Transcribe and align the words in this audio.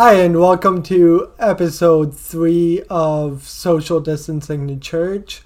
Hi, 0.00 0.12
and 0.12 0.38
welcome 0.38 0.80
to 0.84 1.32
episode 1.40 2.16
three 2.16 2.84
of 2.88 3.42
Social 3.42 3.98
Distancing 3.98 4.68
the 4.68 4.76
Church. 4.76 5.42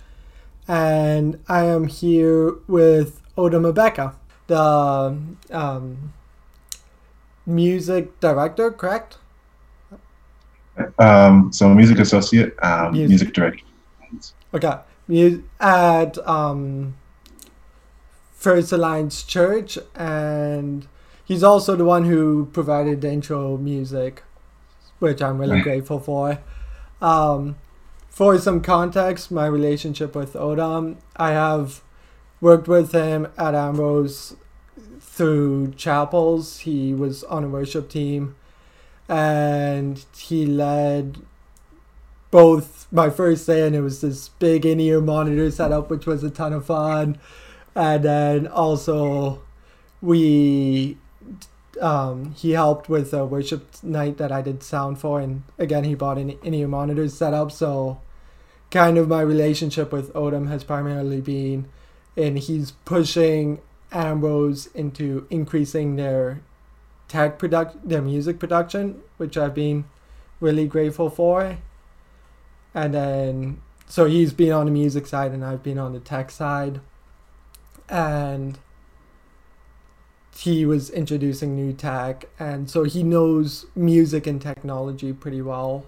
And 0.69 1.41
I 1.49 1.65
am 1.65 1.87
here 1.87 2.57
with 2.69 3.23
Oda 3.39 3.57
Mabeka, 3.57 4.15
the 4.49 5.17
um, 5.51 6.13
music 7.47 8.21
director, 8.21 8.71
correct? 8.71 9.17
Um, 10.99 11.51
so, 11.51 11.73
music 11.73 11.99
associate, 11.99 12.55
um, 12.63 12.93
music. 12.93 13.09
music 13.09 13.33
director. 13.33 13.65
Okay. 14.53 14.75
Mu- 15.09 15.45
at 15.61 16.19
um, 16.29 16.95
First 18.35 18.71
Alliance 18.71 19.23
Church, 19.23 19.79
and 19.97 20.87
he's 21.25 21.43
also 21.43 21.75
the 21.75 21.87
one 21.87 22.05
who 22.05 22.51
provided 22.53 23.01
the 23.01 23.11
intro 23.11 23.57
music 23.57 24.23
which 25.03 25.21
I'm 25.21 25.39
really 25.39 25.61
grateful 25.61 25.99
for. 25.99 26.39
Um, 27.03 27.57
for 28.09 28.39
some 28.39 28.61
context, 28.61 29.33
my 29.33 29.47
relationship 29.47 30.15
with 30.15 30.35
Odom, 30.35 30.97
I 31.17 31.33
have 31.33 31.83
worked 32.41 32.69
with 32.69 32.93
him 32.93 33.27
at 33.37 33.55
Ambrose 33.55 34.37
through 35.01 35.73
chapels. 35.73 36.61
He 36.61 36.95
was 36.95 37.25
on 37.25 37.43
a 37.43 37.49
worship 37.49 37.91
team, 37.91 38.37
and 39.09 40.05
he 40.17 40.47
led 40.47 41.19
both 42.31 42.87
my 42.93 43.11
first 43.11 43.47
day, 43.47 43.67
and 43.67 43.75
it 43.75 43.81
was 43.81 44.03
this 44.03 44.29
big 44.29 44.65
in-ear 44.65 45.01
monitor 45.01 45.51
setup, 45.51 45.91
which 45.91 46.07
was 46.07 46.23
a 46.23 46.31
ton 46.31 46.53
of 46.53 46.65
fun, 46.65 47.19
and 47.75 48.05
then 48.05 48.47
also 48.47 49.43
we 50.01 50.97
um, 51.81 52.35
he 52.35 52.53
helped 52.53 52.89
with 52.89 53.13
a 53.15 53.25
worship 53.25 53.83
night 53.83 54.19
that 54.19 54.33
I 54.33 54.43
did 54.43 54.63
sound 54.63 54.99
for, 54.99 55.21
and 55.21 55.43
again, 55.59 55.85
he 55.85 55.95
bought 55.95 56.19
an 56.19 56.31
in-ear 56.43 56.69
monitors 56.69 57.15
set 57.15 57.35
up. 57.35 57.51
So, 57.53 58.01
kind 58.71 58.99
of 58.99 59.09
my 59.09 59.21
relationship 59.21 59.93
with 59.93 60.13
Odom 60.13 60.49
has 60.49 60.65
primarily 60.65 61.21
been, 61.21 61.69
and 62.17 62.39
he's 62.39 62.73
pushing 62.85 63.61
Ambrose 63.91 64.67
into 64.75 65.27
increasing 65.31 65.97
their 65.97 66.41
tech 67.09 67.39
product, 67.39 67.89
their 67.89 68.03
music 68.03 68.39
production, 68.39 69.03
which 69.17 69.37
I've 69.37 69.55
been 69.55 69.85
really 70.41 70.67
grateful 70.67 71.11
for. 71.11 71.59
And 72.75 72.95
then, 72.95 73.61
so 73.87 74.07
he's 74.07 74.33
been 74.33 74.53
on 74.53 74.67
the 74.67 74.73
music 74.73 75.07
side, 75.07 75.33
and 75.33 75.45
I've 75.45 75.63
been 75.63 75.79
on 75.79 75.93
the 75.93 76.01
tech 76.01 76.31
side, 76.31 76.81
and 77.89 78.59
he 80.37 80.65
was 80.65 80.91
introducing 80.91 81.55
new 81.55 81.73
tech 81.73 82.27
and 82.39 82.71
so 82.71 82.85
he 82.85 83.03
knows 83.03 83.67
music 83.75 84.27
and 84.27 84.41
technology 84.41 85.13
pretty 85.13 85.43
well. 85.43 85.87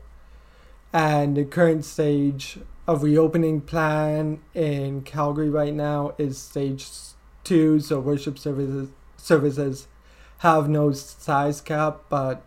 And 0.93 1.37
the 1.37 1.45
current 1.45 1.85
stage 1.85 2.59
of 2.87 3.03
reopening 3.03 3.61
plan 3.61 4.41
in 4.55 5.03
calgary 5.03 5.49
right 5.49 5.75
now 5.75 6.15
is 6.19 6.39
stage 6.39 6.87
two 7.43 7.81
so 7.81 7.99
worship 8.01 8.39
services 8.39 8.89
services 9.17 9.87
have 10.39 10.69
no 10.69 10.93
size 10.93 11.61
cap 11.61 12.03
but 12.09 12.43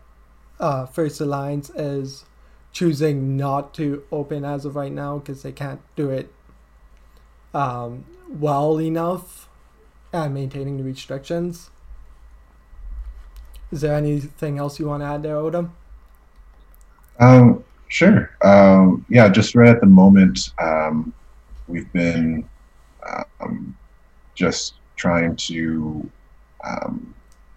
uh, 0.60 0.86
first 0.86 1.20
alliance 1.20 1.70
is 1.72 2.26
choosing 2.72 3.36
not 3.36 3.74
to 3.74 4.04
open 4.12 4.46
as 4.46 4.66
of 4.66 4.76
right 4.76 4.92
now 4.92 5.18
because 5.18 5.42
they 5.42 5.52
can't 5.52 5.82
do 5.96 6.10
it 6.10 6.32
um, 7.54 8.06
well 8.30 8.80
enough 8.80 9.50
and 10.14 10.34
maintaining 10.34 10.78
the 10.78 10.84
restrictions 10.84 11.72
is 13.72 13.82
there 13.82 13.96
anything 13.96 14.58
else 14.58 14.80
you 14.80 14.88
want 14.88 15.02
to 15.02 15.08
add 15.08 15.24
there, 15.24 15.36
Odom? 15.36 15.70
Um, 17.20 17.64
sure. 17.88 18.32
Um, 18.44 19.06
yeah, 19.10 19.30
just 19.30 19.56
right 19.56 19.70
at 19.70 19.82
the 19.82 19.88
moment, 19.88 20.52
um, 20.60 21.14
we've 21.68 21.92
been 21.94 22.48
um, 23.42 23.76
just 24.36 24.76
trying 24.96 25.36
to 25.36 26.10
um, 26.64 27.14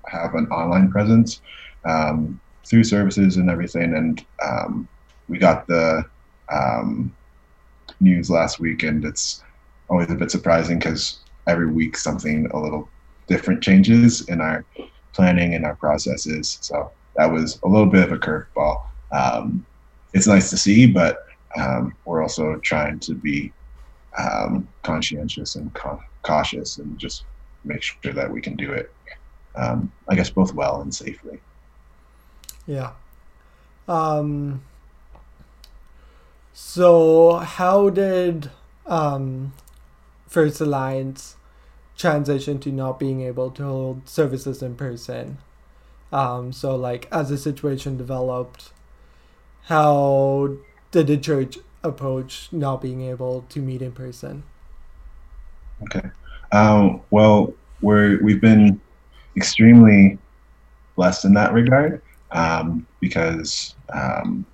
have 0.07 0.35
an 0.35 0.47
online 0.49 0.91
presence 0.91 1.41
um, 1.85 2.41
through 2.67 2.85
services 2.85 3.37
and 3.37 3.51
everything. 3.51 3.95
And 3.95 4.25
um, 4.45 4.89
we 5.29 5.39
got 5.39 5.67
the 5.67 6.05
um, 6.53 7.15
news 8.01 8.31
last 8.31 8.61
week, 8.61 8.83
and 8.83 9.05
it's 9.05 9.43
always 9.89 10.11
a 10.11 10.15
bit 10.15 10.31
surprising 10.31 10.79
because 10.79 11.21
every 11.47 11.71
week 11.71 11.97
something 11.97 12.49
a 12.53 12.59
little 12.59 12.89
different 13.27 13.63
changes 13.63 14.23
in 14.29 14.41
our 14.41 14.65
planning 15.13 15.55
and 15.55 15.65
our 15.65 15.77
processes. 15.77 16.59
So 16.61 16.91
that 17.17 17.27
was 17.27 17.59
a 17.63 17.69
little 17.69 17.87
bit 17.87 18.05
of 18.05 18.13
a 18.13 18.19
curveball. 18.19 18.83
Um, 19.13 19.67
it's 20.13 20.27
nice 20.27 20.51
to 20.51 20.57
see, 20.57 20.87
but 20.87 21.27
um, 21.57 21.95
we're 22.05 22.23
also 22.23 22.57
trying 22.59 22.99
to 23.01 23.15
be 23.15 23.53
um, 24.19 24.69
conscientious 24.83 25.57
and 25.57 25.73
ca- 25.75 26.01
cautious 26.23 26.79
and 26.79 26.99
just 26.99 27.25
make 27.65 27.83
sure 27.83 28.13
that 28.13 28.31
we 28.31 28.41
can 28.41 28.57
do 28.57 28.73
it, 28.73 28.93
um, 29.57 29.93
I 30.09 30.15
guess, 30.15 30.31
both 30.31 30.55
well 30.55 30.81
and 30.81 30.95
safely. 30.95 31.41
Yeah. 32.67 32.93
Um, 33.89 34.63
so, 36.53 37.37
how 37.39 37.91
did 37.91 38.51
um, 38.87 39.53
First 40.29 40.61
Alliance 40.61 41.37
transition 42.01 42.59
to 42.61 42.73
not 42.73 42.99
being 42.99 43.21
able 43.21 43.51
to 43.51 43.63
hold 43.63 44.09
services 44.09 44.63
in 44.63 44.75
person. 44.75 45.39
Um, 46.13 46.53
so, 46.53 46.75
like, 46.75 47.07
as 47.13 47.29
the 47.29 47.39
situation 47.39 47.97
developed, 47.97 48.73
how 49.65 50.57
did 50.91 51.07
the 51.07 51.19
church 51.19 51.59
approach 51.85 52.49
not 52.51 52.83
being 52.83 53.03
able 53.03 53.45
to 53.51 53.61
meet 53.61 53.83
in 53.83 53.93
person? 53.93 54.43
Okay. 55.83 56.09
Um, 56.53 57.03
well, 57.11 57.55
we're 57.81 58.21
we've 58.23 58.41
been 58.41 58.81
extremely 59.37 60.19
blessed 60.97 61.25
in 61.25 61.35
that 61.35 61.53
regard 61.53 62.03
um, 62.33 62.87
because 62.99 63.75
um, 63.93 64.45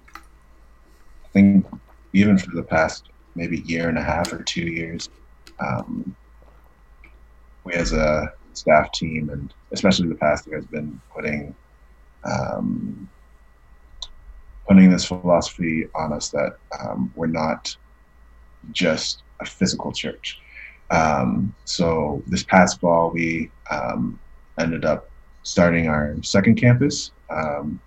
I 1.24 1.28
think 1.32 1.66
even 2.12 2.36
for 2.38 2.54
the 2.54 2.62
past 2.62 3.08
maybe 3.34 3.60
year 3.60 3.88
and 3.88 3.98
a 3.98 4.02
half 4.02 4.32
or 4.32 4.42
two 4.42 4.66
years, 4.66 5.08
um, 5.58 6.14
we 7.66 7.74
as 7.74 7.92
a 7.92 8.32
staff 8.52 8.92
team 8.92 9.28
and 9.28 9.52
especially 9.72 10.08
the 10.08 10.14
pastor 10.14 10.54
has 10.54 10.64
been 10.66 10.98
putting 11.12 11.54
um, 12.24 13.08
putting 14.66 14.90
this 14.90 15.04
philosophy 15.04 15.86
on 15.94 16.12
us 16.12 16.30
that 16.30 16.56
um, 16.80 17.12
we're 17.16 17.26
not 17.26 17.76
just 18.72 19.22
a 19.40 19.44
physical 19.44 19.92
church. 19.92 20.40
Um, 20.90 21.54
so 21.64 22.22
this 22.26 22.42
past 22.42 22.80
fall, 22.80 23.10
we 23.10 23.50
um, 23.70 24.18
ended 24.58 24.84
up 24.84 25.08
starting 25.42 25.88
our 25.88 26.16
second 26.22 26.56
campus 26.56 27.12
um, 27.30 27.80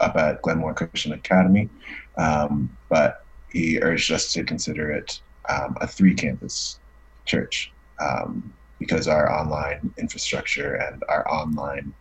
up 0.00 0.16
at 0.16 0.42
Glenmore 0.42 0.74
Christian 0.74 1.12
Academy, 1.12 1.70
um, 2.18 2.76
but 2.90 3.24
he 3.50 3.78
urged 3.80 4.12
us 4.12 4.32
to 4.32 4.44
consider 4.44 4.90
it 4.90 5.20
a 5.48 5.86
three 5.86 6.14
campus 6.14 6.80
church. 7.24 7.72
Um, 7.98 8.52
because 8.78 9.08
our 9.08 9.32
online 9.32 9.92
infrastructure 9.98 10.74
and 10.74 11.02
our 11.08 11.28
online 11.30 11.92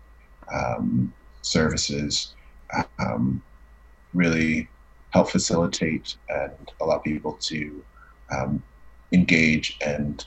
um, 0.53 1.14
services 1.41 2.35
um, 3.00 3.41
really 4.14 4.67
help 5.11 5.29
facilitate 5.29 6.17
and 6.29 6.72
allow 6.82 6.97
people 6.97 7.34
to 7.34 7.84
um, 8.32 8.61
engage 9.11 9.78
and 9.85 10.26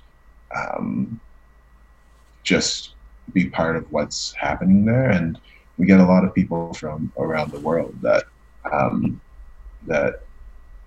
um, 0.56 1.20
just 2.43 2.94
be 3.34 3.50
part 3.50 3.76
of 3.76 3.90
what's 3.93 4.34
happening 4.34 4.84
there. 4.84 5.11
And 5.11 5.38
we 5.76 5.87
get 5.87 6.00
a 6.00 6.06
lot 6.06 6.25
of 6.25 6.34
people 6.34 6.73
from 6.73 7.12
around 7.19 7.52
the 7.52 7.61
world 7.61 7.94
that 8.02 8.25
um, 8.73 9.20
that 9.87 10.25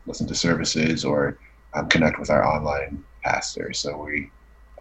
listen 0.05 0.27
to 0.27 0.35
services 0.35 1.05
or 1.05 1.37
um, 1.73 1.87
connect 1.87 2.19
with 2.19 2.29
our 2.29 2.45
online 2.45 3.03
pastor. 3.23 3.71
So 3.73 3.97
we 3.97 4.31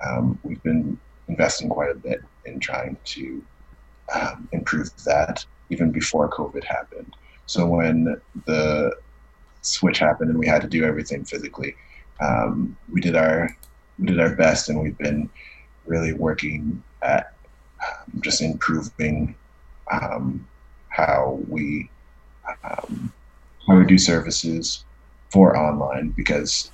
um, 0.05 0.39
we've 0.43 0.63
been 0.63 0.99
investing 1.29 1.69
quite 1.69 1.91
a 1.91 1.95
bit 1.95 2.21
in 2.45 2.59
trying 2.61 2.97
to 3.05 3.43
um, 4.15 4.49
improve 4.53 4.91
that 5.05 5.45
even 5.71 5.91
before 5.91 6.29
COVID 6.29 6.65
happened. 6.65 7.15
So 7.47 7.67
when 7.67 8.21
the 8.47 8.97
switch 9.63 9.99
happened 9.99 10.31
and 10.31 10.39
we 10.39 10.47
had 10.47 10.63
to 10.63 10.69
do 10.69 10.85
everything 10.85 11.25
physically, 11.25 11.75
um, 12.21 12.77
we 12.93 13.01
did 13.01 13.17
our 13.17 13.57
we 13.99 14.07
did 14.07 14.21
our 14.21 14.35
best, 14.35 14.69
and 14.69 14.81
we've 14.81 14.97
been 14.97 15.29
really 15.85 16.15
working 16.15 16.83
at 17.03 17.35
um, 17.87 18.21
just 18.21 18.41
improving 18.41 19.35
um, 19.91 20.47
how 20.89 21.41
we 21.49 21.91
um, 22.65 23.13
how 23.67 23.77
we 23.77 23.85
do 23.85 23.99
services 23.99 24.85
for 25.31 25.57
online 25.57 26.11
because 26.11 26.71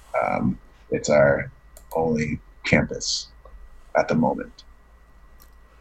it's 0.90 1.10
our 1.10 1.50
only 1.94 2.40
campus 2.66 3.28
at 3.96 4.08
the 4.08 4.14
moment 4.14 4.64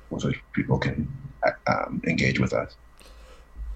with 0.09 0.23
which 0.23 0.39
people 0.53 0.77
can 0.77 1.07
um, 1.67 2.01
engage 2.07 2.39
with 2.39 2.53
us. 2.53 2.75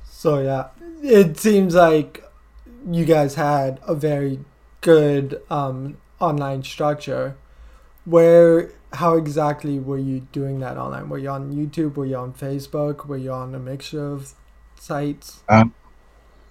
So 0.03 0.39
yeah, 0.39 0.67
it 1.01 1.38
seems 1.38 1.75
like 1.75 2.23
you 2.89 3.06
guys 3.06 3.35
had 3.35 3.79
a 3.88 3.95
very 3.95 4.39
good 4.81 5.41
um, 5.50 5.97
online 6.19 6.63
structure. 6.63 7.35
Where 8.06 8.71
how 8.94 9.15
exactly 9.15 9.79
were 9.79 9.97
you 9.97 10.21
doing 10.31 10.59
that 10.59 10.77
online? 10.77 11.09
Were 11.09 11.19
you 11.19 11.29
on 11.29 11.53
YouTube? 11.53 11.95
Were 11.95 12.05
you 12.05 12.15
on 12.15 12.33
Facebook? 12.33 13.05
Were 13.05 13.17
you 13.17 13.31
on 13.31 13.53
a 13.53 13.59
mixture 13.59 14.13
of 14.13 14.33
sites? 14.79 15.44
Um, 15.47 15.73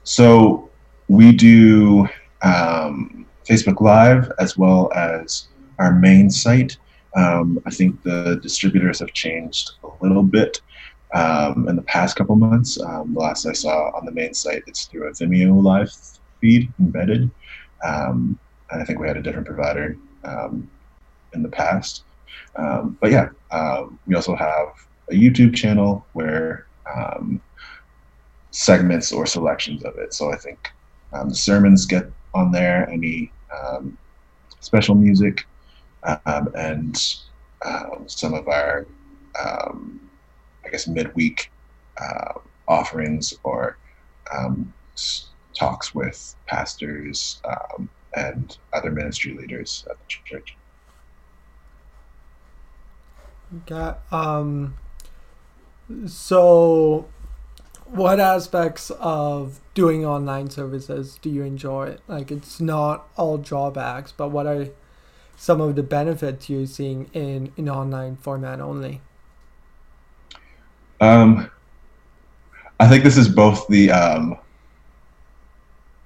so 0.04 0.70
we 1.08 1.32
do 1.32 2.08
um, 2.42 3.26
Facebook 3.44 3.80
Live 3.80 4.30
as 4.38 4.56
well 4.56 4.92
as 4.94 5.48
our 5.78 5.92
main 5.92 6.30
site. 6.30 6.76
Um, 7.16 7.60
I 7.66 7.70
think 7.70 8.02
the 8.02 8.38
distributors 8.42 8.98
have 9.00 9.12
changed 9.12 9.72
a 9.82 9.88
little 10.00 10.22
bit 10.22 10.60
um, 11.14 11.68
in 11.68 11.76
the 11.76 11.82
past 11.82 12.16
couple 12.16 12.36
months. 12.36 12.80
Um, 12.80 13.14
the 13.14 13.20
last 13.20 13.46
I 13.46 13.52
saw 13.52 13.90
on 13.96 14.04
the 14.04 14.12
main 14.12 14.34
site, 14.34 14.62
it's 14.66 14.84
through 14.84 15.08
a 15.08 15.12
Vimeo 15.12 15.62
live 15.62 15.92
feed 16.40 16.72
embedded. 16.78 17.30
Um, 17.84 18.38
and 18.70 18.82
I 18.82 18.84
think 18.84 18.98
we 18.98 19.08
had 19.08 19.16
a 19.16 19.22
different 19.22 19.46
provider 19.46 19.96
um, 20.24 20.70
in 21.32 21.42
the 21.42 21.48
past. 21.48 22.04
Um, 22.56 22.98
but 23.00 23.10
yeah, 23.10 23.30
we 24.06 24.14
also 24.14 24.36
have 24.36 24.68
a 25.10 25.14
YouTube 25.14 25.54
channel 25.54 26.06
where 26.12 26.66
segments 28.50 29.12
or 29.12 29.26
selections 29.26 29.84
of 29.84 29.96
it. 29.98 30.12
So 30.12 30.32
I 30.32 30.36
think 30.36 30.70
the 31.12 31.34
sermons 31.34 31.86
get 31.86 32.04
on 32.34 32.52
there, 32.52 32.88
any 32.90 33.32
special 34.60 34.94
music, 34.94 35.46
and 36.54 36.96
some 38.06 38.34
of 38.34 38.48
our 38.48 38.86
um, 39.38 40.00
I 40.64 40.70
guess, 40.70 40.86
midweek 40.86 41.50
uh, 42.00 42.34
offerings 42.66 43.34
or 43.42 43.78
um, 44.36 44.72
talks 45.54 45.94
with 45.94 46.36
pastors 46.46 47.40
um, 47.44 47.88
and 48.14 48.56
other 48.72 48.90
ministry 48.90 49.34
leaders 49.34 49.84
at 49.90 49.96
the 49.98 50.04
church. 50.24 50.56
Okay. 53.62 53.96
Um, 54.12 54.76
so, 56.06 57.08
what 57.86 58.20
aspects 58.20 58.90
of 58.90 59.60
doing 59.72 60.04
online 60.04 60.50
services 60.50 61.18
do 61.22 61.30
you 61.30 61.42
enjoy? 61.42 61.96
Like, 62.06 62.30
it's 62.30 62.60
not 62.60 63.08
all 63.16 63.38
drawbacks, 63.38 64.12
but 64.12 64.28
what 64.28 64.46
are 64.46 64.68
some 65.38 65.60
of 65.60 65.76
the 65.76 65.82
benefits 65.84 66.50
you're 66.50 66.66
seeing 66.66 67.08
in 67.14 67.52
an 67.56 67.68
online 67.68 68.16
format 68.16 68.60
only? 68.60 69.00
Um, 71.00 71.48
I 72.80 72.88
think 72.88 73.04
this 73.04 73.16
is 73.16 73.28
both 73.28 73.66
the 73.68 73.92
um, 73.92 74.36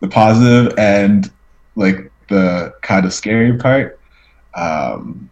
the 0.00 0.08
positive 0.08 0.78
and 0.78 1.32
like 1.76 2.12
the 2.28 2.74
kind 2.82 3.06
of 3.06 3.14
scary 3.14 3.56
part. 3.56 3.98
Um, 4.54 5.30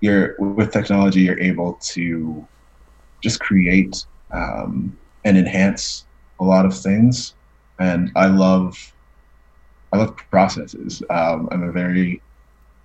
you're 0.00 0.36
with 0.38 0.72
technology, 0.72 1.20
you're 1.20 1.38
able 1.38 1.74
to 1.82 2.46
just 3.20 3.40
create 3.40 4.06
um, 4.30 4.96
and 5.24 5.36
enhance 5.36 6.06
a 6.40 6.44
lot 6.44 6.64
of 6.64 6.76
things, 6.76 7.34
and 7.78 8.10
I 8.16 8.26
love 8.26 8.94
I 9.92 9.98
love 9.98 10.16
processes. 10.30 11.02
Um, 11.10 11.48
I'm 11.52 11.62
a 11.62 11.72
very 11.72 12.22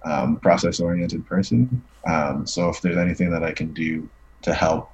um, 0.05 0.37
process 0.37 0.79
oriented 0.79 1.25
person, 1.25 1.83
um, 2.07 2.47
so 2.47 2.69
if 2.69 2.81
there's 2.81 2.97
anything 2.97 3.29
that 3.31 3.43
I 3.43 3.51
can 3.51 3.73
do 3.73 4.09
to 4.41 4.53
help 4.53 4.91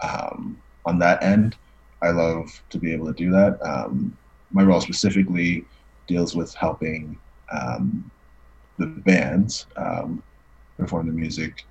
um, 0.00 0.60
on 0.86 0.98
that 1.00 1.22
end, 1.22 1.56
I 2.02 2.10
love 2.10 2.62
to 2.70 2.78
be 2.78 2.92
able 2.92 3.06
to 3.06 3.12
do 3.12 3.30
that. 3.32 3.58
Um, 3.62 4.16
my 4.52 4.62
role 4.62 4.80
specifically 4.80 5.64
deals 6.06 6.36
with 6.36 6.54
helping 6.54 7.18
um, 7.50 8.10
the 8.78 8.86
bands 8.86 9.66
um, 9.76 10.22
perform 10.78 11.06
the 11.06 11.12
music 11.12 11.64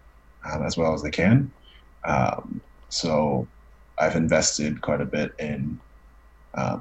as 0.66 0.76
well 0.76 0.94
as 0.94 1.02
they 1.02 1.12
can. 1.12 1.52
So 2.90 3.48
I've 4.00 4.16
invested 4.16 4.82
quite 4.82 5.02
a 5.02 5.06
bit 5.06 5.34
in 5.40 5.80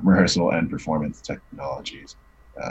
rehearsal 0.02 0.50
and 0.50 0.68
performance 0.70 1.20
technologies 1.20 2.16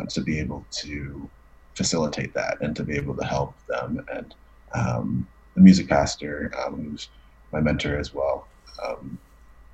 to 0.09 0.21
be 0.21 0.39
able 0.39 0.65
to 0.81 1.29
facilitate 1.75 2.33
that 2.33 2.57
and 2.61 2.75
to 2.75 2.83
be 2.83 2.95
able 2.95 3.15
to 3.15 3.25
help 3.25 3.55
them. 3.67 4.05
And 4.13 4.35
the 5.55 5.61
music 5.61 5.89
pastor, 5.89 6.51
who's 6.69 7.09
my 7.51 7.59
mentor 7.59 7.97
as 7.99 8.13
well, 8.13 8.47
um, 8.85 9.19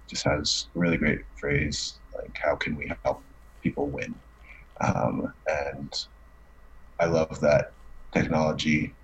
just 0.10 0.24
has 0.24 0.68
a 0.76 0.80
really 0.80 0.98
great 0.98 1.20
phrase 1.40 2.00
like, 2.16 2.36
how 2.42 2.56
can 2.56 2.76
we 2.76 2.92
help 3.04 3.24
people 3.62 3.88
win? 3.88 4.16
Um, 4.82 5.34
and 5.48 5.94
I 7.00 7.06
love 7.06 7.40
that 7.42 7.74
technology 8.14 8.96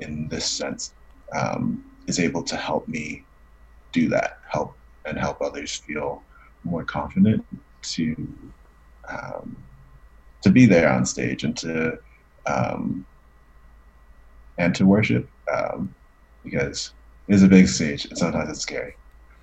in 0.00 0.28
this 0.28 0.46
sense 0.46 0.94
um, 1.36 1.84
is 2.06 2.18
able 2.18 2.42
to 2.44 2.56
help 2.56 2.88
me 2.88 3.26
do 3.92 4.08
that, 4.08 4.38
help 4.50 4.76
and 5.06 5.18
help 5.18 5.40
others 5.40 5.76
feel 5.76 6.22
more 6.64 6.84
confident 6.84 7.44
to 7.82 8.14
um, 9.08 9.56
to 10.42 10.50
be 10.50 10.66
there 10.66 10.90
on 10.90 11.04
stage 11.04 11.44
and 11.44 11.56
to 11.58 11.98
um, 12.46 13.04
and 14.58 14.74
to 14.74 14.86
worship 14.86 15.28
um, 15.52 15.94
because 16.42 16.92
it 17.28 17.34
is 17.34 17.42
a 17.42 17.48
big 17.48 17.68
stage 17.68 18.04
and 18.06 18.18
sometimes 18.18 18.50
it's 18.50 18.60
scary. 18.60 18.94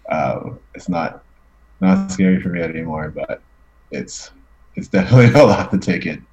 Um, 0.10 0.60
it's 0.76 0.90
not 0.90 1.24
not 1.80 2.12
scary 2.12 2.40
for 2.42 2.50
me 2.50 2.62
anymore, 2.62 3.10
but 3.10 3.42
it's 3.92 4.32
it's 4.76 4.88
definitely 4.88 5.40
a 5.40 5.44
lot 5.44 5.72
to 5.72 5.78
take 5.78 6.06
in. 6.06 6.26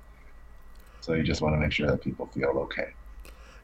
So 1.01 1.15
you 1.15 1.23
just 1.23 1.41
want 1.41 1.55
to 1.55 1.61
make 1.61 1.73
sure 1.73 1.87
that 1.87 2.03
people 2.03 2.27
feel 2.27 2.51
okay. 2.51 2.93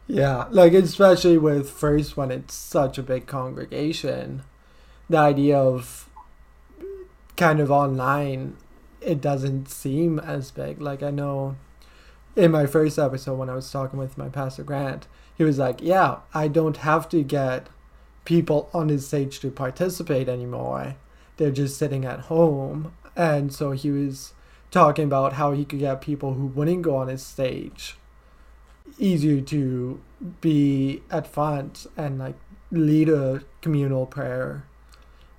Yeah, 0.07 0.47
like 0.51 0.73
especially 0.73 1.39
with 1.39 1.71
first 1.71 2.17
when 2.17 2.31
it's 2.31 2.55
such 2.55 2.99
a 2.99 3.03
big 3.03 3.27
congregation, 3.27 4.43
the 5.09 5.19
idea 5.19 5.59
of 5.59 6.09
kind 7.37 7.61
of 7.61 7.71
online, 7.71 8.57
it 9.01 9.21
doesn't 9.21 9.69
seem 9.69 10.19
as 10.19 10.51
big. 10.51 10.81
Like 10.81 11.03
I 11.03 11.11
know 11.11 11.57
in 12.37 12.51
my 12.51 12.67
first 12.67 12.99
episode 12.99 13.37
when 13.37 13.51
I 13.51 13.55
was 13.55 13.71
talking 13.71 13.99
with 13.99 14.19
my 14.19 14.29
pastor 14.29 14.65
Grant, 14.65 15.07
he 15.37 15.45
was 15.45 15.59
like, 15.59 15.81
"Yeah, 15.83 16.19
I 16.33 16.49
don't 16.49 16.79
have 16.79 17.09
to 17.11 17.23
get 17.23 17.69
people 18.25 18.71
on 18.73 18.89
his 18.89 19.07
stage 19.07 19.41
to 19.41 19.51
participate 19.51 20.29
anymore. 20.29 20.97
They're 21.37 21.51
just 21.51 21.77
sitting 21.77 22.05
at 22.05 22.21
home. 22.21 22.95
And 23.17 23.53
so 23.53 23.73
he 23.73 23.91
was 23.91 24.33
talking 24.71 25.05
about 25.05 25.35
how 25.35 25.53
he 25.53 25.65
could 25.65 25.79
get 25.79 26.01
people 26.01 26.35
who 26.35 26.47
wouldn't 26.47 26.83
go 26.83 26.97
on 26.97 27.09
his 27.09 27.25
stage 27.25 27.97
easier 28.99 29.41
to 29.41 30.01
be 30.41 31.03
at 31.11 31.27
front 31.27 31.87
and 31.97 32.19
like 32.19 32.35
lead 32.71 33.09
a 33.09 33.43
communal 33.61 34.07
prayer. 34.07 34.65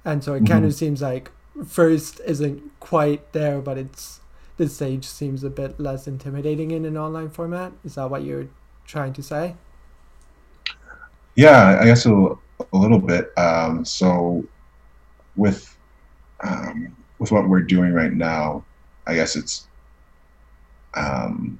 And 0.03 0.23
so 0.23 0.33
it 0.33 0.43
mm-hmm. 0.43 0.53
kind 0.53 0.65
of 0.65 0.73
seems 0.73 1.01
like 1.01 1.31
first 1.67 2.21
isn't 2.25 2.79
quite 2.79 3.33
there, 3.33 3.61
but 3.61 3.77
it's 3.77 4.19
the 4.57 4.69
stage 4.69 5.05
seems 5.05 5.43
a 5.43 5.49
bit 5.49 5.79
less 5.79 6.07
intimidating 6.07 6.71
in 6.71 6.85
an 6.85 6.97
online 6.97 7.29
format. 7.29 7.73
Is 7.83 7.95
that 7.95 8.09
what 8.09 8.23
you're 8.23 8.47
trying 8.85 9.13
to 9.13 9.23
say? 9.23 9.55
Yeah, 11.35 11.79
I 11.81 11.85
guess 11.85 12.03
so 12.03 12.39
a 12.71 12.77
little 12.77 12.99
bit. 12.99 13.37
Um, 13.37 13.83
so 13.83 14.45
with 15.35 15.77
um, 16.41 16.95
with 17.19 17.31
what 17.31 17.47
we're 17.49 17.61
doing 17.61 17.93
right 17.93 18.13
now, 18.13 18.63
I 19.07 19.15
guess 19.15 19.35
it's 19.35 19.67
um, 20.93 21.59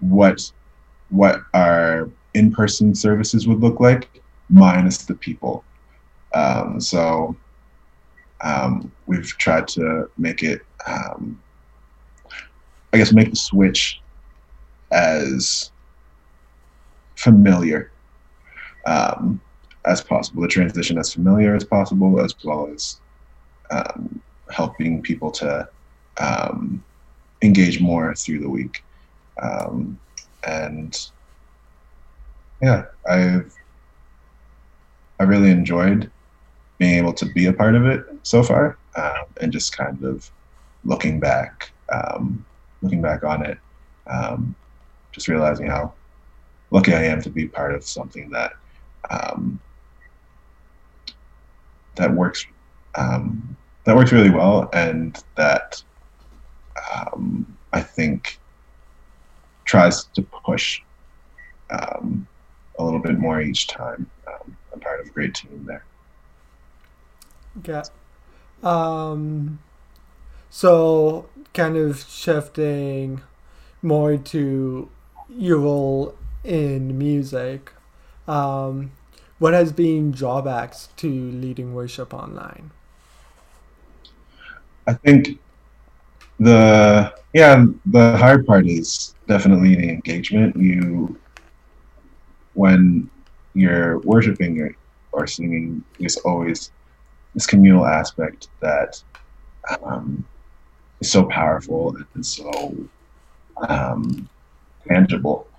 what 0.00 0.50
what 1.08 1.40
our 1.54 2.10
in-person 2.34 2.94
services 2.94 3.46
would 3.46 3.60
look 3.60 3.80
like 3.80 4.22
minus 4.50 4.98
the 4.98 5.14
people. 5.14 5.64
Um, 6.34 6.80
so 6.80 7.34
um, 8.42 8.92
we've 9.06 9.28
tried 9.38 9.68
to 9.68 10.10
make 10.18 10.42
it, 10.42 10.62
um, 10.86 11.40
I 12.92 12.98
guess, 12.98 13.12
make 13.12 13.30
the 13.30 13.36
switch 13.36 14.00
as 14.92 15.70
familiar. 17.16 17.90
Um, 18.86 19.40
as 19.84 20.00
possible, 20.00 20.42
the 20.42 20.48
transition 20.48 20.98
as 20.98 21.12
familiar 21.12 21.54
as 21.54 21.64
possible, 21.64 22.20
as 22.20 22.34
well 22.44 22.68
as 22.72 23.00
um, 23.70 24.20
helping 24.50 25.00
people 25.02 25.30
to 25.30 25.68
um, 26.18 26.82
engage 27.42 27.80
more 27.80 28.14
through 28.14 28.40
the 28.40 28.48
week. 28.48 28.82
Um, 29.40 29.98
and 30.46 30.98
yeah, 32.62 32.84
I've 33.08 33.52
I 35.18 35.24
really 35.24 35.50
enjoyed 35.50 36.10
being 36.78 36.98
able 36.98 37.12
to 37.14 37.26
be 37.26 37.46
a 37.46 37.52
part 37.52 37.74
of 37.74 37.86
it 37.86 38.04
so 38.22 38.42
far, 38.42 38.76
um, 38.96 39.24
and 39.40 39.52
just 39.52 39.76
kind 39.76 40.04
of 40.04 40.30
looking 40.84 41.18
back, 41.20 41.72
um, 41.92 42.44
looking 42.82 43.02
back 43.02 43.24
on 43.24 43.44
it, 43.44 43.58
um, 44.06 44.54
just 45.12 45.28
realizing 45.28 45.66
how 45.66 45.92
lucky 46.70 46.94
I 46.94 47.04
am 47.04 47.22
to 47.22 47.30
be 47.30 47.48
part 47.48 47.74
of 47.74 47.84
something 47.84 48.30
that 48.30 48.52
um, 49.10 49.60
that 51.96 52.12
works 52.12 52.46
um, 52.96 53.56
that 53.84 53.96
works 53.96 54.12
really 54.12 54.30
well, 54.30 54.68
and 54.72 55.22
that 55.36 55.82
um, 56.92 57.56
I 57.72 57.80
think 57.80 58.38
tries 59.64 60.04
to 60.04 60.22
push 60.22 60.80
um, 61.70 62.26
a 62.78 62.84
little 62.84 63.00
bit 63.00 63.18
more 63.18 63.40
each 63.40 63.66
time. 63.66 64.08
Um, 64.26 64.56
I'm 64.72 64.80
part 64.80 65.00
of 65.00 65.06
a 65.06 65.10
great 65.10 65.34
team 65.34 65.64
there. 65.66 65.84
Yeah. 67.64 67.84
Um, 68.62 69.58
so, 70.50 71.28
kind 71.54 71.76
of 71.76 72.04
shifting 72.08 73.22
more 73.82 74.16
to 74.16 74.88
your 75.28 75.58
role 75.58 76.14
in 76.44 76.96
music. 76.98 77.72
Um, 78.26 78.92
what 79.38 79.52
has 79.52 79.72
been 79.72 80.12
drawbacks 80.12 80.88
to 80.96 81.08
leading 81.08 81.74
worship 81.74 82.14
online? 82.14 82.70
I 84.86 84.94
think 84.94 85.38
the 86.38 87.12
yeah 87.32 87.64
the 87.86 88.16
hard 88.16 88.46
part 88.46 88.66
is 88.66 89.14
definitely 89.26 89.74
the 89.74 89.88
engagement. 89.88 90.56
You 90.56 91.18
when 92.54 93.10
you're 93.54 93.98
worshiping 94.00 94.60
or, 94.60 94.74
or 95.12 95.26
singing, 95.26 95.82
there's 95.98 96.16
always 96.18 96.70
this 97.34 97.46
communal 97.46 97.86
aspect 97.86 98.48
that 98.60 99.02
um, 99.82 100.24
is 101.00 101.10
so 101.10 101.24
powerful 101.26 101.94
and 102.14 102.24
so 102.24 102.76
um, 103.68 104.28
tangible 104.88 105.50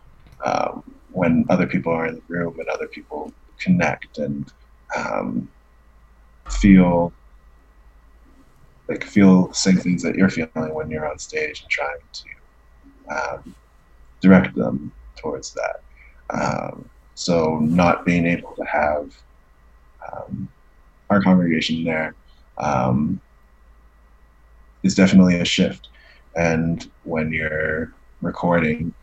um, 0.45 0.83
when 1.09 1.45
other 1.49 1.67
people 1.67 1.91
are 1.91 2.07
in 2.07 2.15
the 2.15 2.23
room 2.27 2.55
and 2.59 2.69
other 2.69 2.87
people 2.87 3.33
connect 3.59 4.17
and 4.17 4.51
um, 4.95 5.49
feel 6.49 7.13
like 8.89 9.03
feel 9.03 9.47
the 9.49 9.53
same 9.53 9.77
things 9.77 10.01
that 10.03 10.15
you're 10.15 10.29
feeling 10.29 10.73
when 10.73 10.89
you're 10.89 11.09
on 11.09 11.19
stage 11.19 11.61
and 11.61 11.69
trying 11.69 11.97
to 12.13 12.29
um, 13.15 13.55
direct 14.21 14.55
them 14.55 14.93
towards 15.17 15.53
that. 15.53 15.75
Um, 16.29 16.89
so 17.15 17.59
not 17.59 18.05
being 18.05 18.25
able 18.25 18.53
to 18.55 18.63
have 18.65 19.09
um, 20.13 20.49
our 21.09 21.21
congregation 21.21 21.83
there 21.83 22.15
um, 22.57 23.21
is 24.87 24.95
definitely 24.95 25.39
a 25.39 25.45
shift. 25.45 25.89
And 26.35 26.89
when 27.03 27.31
you're 27.31 27.93
recording, 28.21 28.93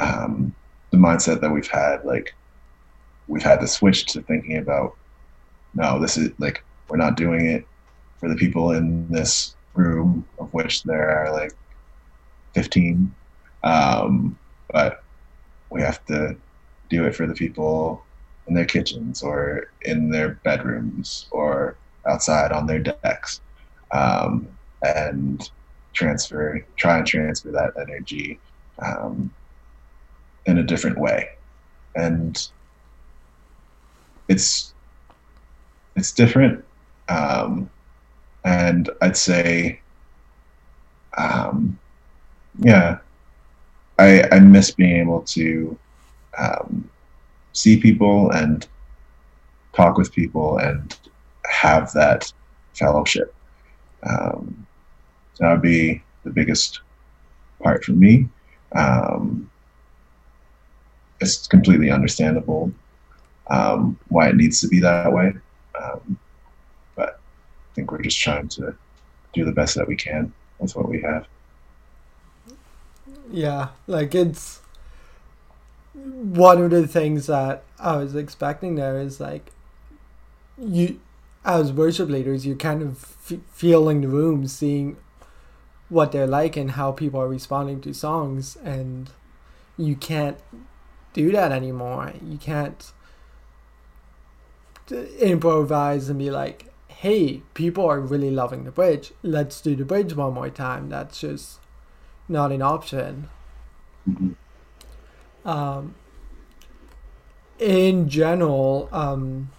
um, 0.00 0.54
the 0.90 0.96
mindset 0.96 1.40
that 1.42 1.52
we've 1.52 1.68
had, 1.68 2.04
like 2.04 2.34
we've 3.28 3.42
had 3.42 3.60
to 3.60 3.68
switch 3.68 4.06
to 4.06 4.22
thinking 4.22 4.56
about, 4.56 4.96
no, 5.74 6.00
this 6.00 6.16
is 6.16 6.30
like 6.38 6.64
we're 6.88 6.96
not 6.96 7.16
doing 7.16 7.46
it 7.46 7.66
for 8.18 8.28
the 8.28 8.34
people 8.34 8.72
in 8.72 9.06
this 9.08 9.54
room, 9.74 10.26
of 10.38 10.52
which 10.54 10.82
there 10.84 11.10
are 11.10 11.32
like 11.32 11.52
15. 12.54 13.14
Um, 13.62 14.38
but 14.70 15.04
we 15.70 15.82
have 15.82 16.04
to 16.06 16.34
do 16.88 17.04
it 17.04 17.14
for 17.14 17.26
the 17.26 17.34
people 17.34 18.02
in 18.46 18.54
their 18.54 18.64
kitchens 18.64 19.22
or 19.22 19.70
in 19.82 20.10
their 20.10 20.40
bedrooms 20.44 21.26
or 21.30 21.76
outside 22.06 22.52
on 22.52 22.66
their 22.66 22.78
decks 22.78 23.40
um, 23.90 24.48
and 24.94 25.50
transfer 25.92 26.64
try 26.76 26.98
and 26.98 27.06
transfer 27.06 27.50
that 27.50 27.72
energy 27.80 28.38
um, 28.80 29.32
in 30.46 30.58
a 30.58 30.62
different 30.62 30.98
way 30.98 31.28
and 31.94 32.48
it's 34.28 34.74
it's 35.96 36.12
different 36.12 36.64
um, 37.08 37.70
and 38.44 38.90
i'd 39.02 39.16
say 39.16 39.80
um, 41.16 41.78
yeah 42.60 42.98
I, 43.98 44.22
I 44.30 44.40
miss 44.40 44.70
being 44.70 45.00
able 45.00 45.22
to 45.22 45.78
um, 46.38 46.88
see 47.52 47.80
people 47.80 48.30
and 48.30 48.66
talk 49.72 49.96
with 49.96 50.12
people 50.12 50.58
and 50.58 50.96
have 51.50 51.92
that 51.92 52.32
fellowship. 52.74 53.34
Um, 54.02 54.66
that 55.38 55.50
would 55.50 55.62
be 55.62 56.02
the 56.24 56.30
biggest 56.30 56.80
part 57.62 57.84
for 57.84 57.92
me. 57.92 58.28
Um, 58.74 59.50
it's 61.20 61.46
completely 61.46 61.90
understandable 61.90 62.72
um, 63.48 63.98
why 64.08 64.28
it 64.28 64.36
needs 64.36 64.60
to 64.60 64.68
be 64.68 64.80
that 64.80 65.12
way. 65.12 65.32
Um, 65.80 66.18
but 66.94 67.20
I 67.70 67.74
think 67.74 67.90
we're 67.90 68.02
just 68.02 68.18
trying 68.18 68.48
to 68.48 68.74
do 69.32 69.44
the 69.44 69.52
best 69.52 69.74
that 69.76 69.86
we 69.86 69.96
can 69.96 70.32
with 70.58 70.74
what 70.74 70.88
we 70.88 71.00
have. 71.02 71.26
Yeah, 73.30 73.68
like 73.86 74.14
it's 74.14 74.60
one 75.94 76.62
of 76.62 76.70
the 76.70 76.86
things 76.86 77.26
that 77.26 77.62
I 77.78 77.96
was 77.96 78.14
expecting 78.14 78.74
there 78.74 78.98
is 79.00 79.20
like 79.20 79.50
you 80.58 81.00
as 81.44 81.72
worship 81.72 82.08
leaders 82.08 82.46
you're 82.46 82.56
kind 82.56 82.82
of 82.82 83.16
f- 83.30 83.38
feeling 83.52 84.00
the 84.00 84.08
room 84.08 84.46
seeing 84.46 84.96
what 85.88 86.12
they're 86.12 86.26
like 86.26 86.56
and 86.56 86.72
how 86.72 86.92
people 86.92 87.20
are 87.20 87.28
responding 87.28 87.80
to 87.80 87.92
songs 87.92 88.56
and 88.64 89.10
you 89.76 89.94
can't 89.94 90.38
do 91.12 91.30
that 91.30 91.52
anymore 91.52 92.12
you 92.24 92.36
can't 92.36 92.92
improvise 95.20 96.08
and 96.08 96.18
be 96.18 96.30
like 96.30 96.72
hey 96.88 97.42
people 97.54 97.86
are 97.86 98.00
really 98.00 98.30
loving 98.30 98.64
the 98.64 98.70
bridge 98.70 99.12
let's 99.22 99.60
do 99.60 99.76
the 99.76 99.84
bridge 99.84 100.14
one 100.14 100.34
more 100.34 100.50
time 100.50 100.88
that's 100.88 101.20
just 101.20 101.60
not 102.28 102.50
an 102.52 102.62
option 102.62 103.28
mm-hmm. 104.08 104.32
Um, 105.46 105.94
in 107.58 108.08
general, 108.08 108.88
um, 108.92 109.52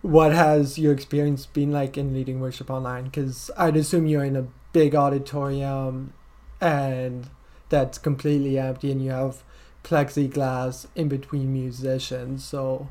what 0.00 0.32
has 0.32 0.78
your 0.78 0.92
experience 0.92 1.44
been 1.44 1.70
like 1.70 1.98
in 1.98 2.14
leading 2.14 2.40
worship 2.40 2.70
online? 2.70 3.04
Because 3.04 3.50
I'd 3.56 3.76
assume 3.76 4.06
you're 4.06 4.24
in 4.24 4.34
a 4.34 4.46
big 4.72 4.94
auditorium 4.94 6.12
and 6.60 7.28
that's 7.68 7.98
completely 7.98 8.58
empty 8.58 8.90
and 8.90 9.02
you 9.02 9.10
have 9.10 9.42
plexiglass 9.82 10.86
in 10.94 11.08
between 11.08 11.52
musicians. 11.52 12.44
So, 12.44 12.88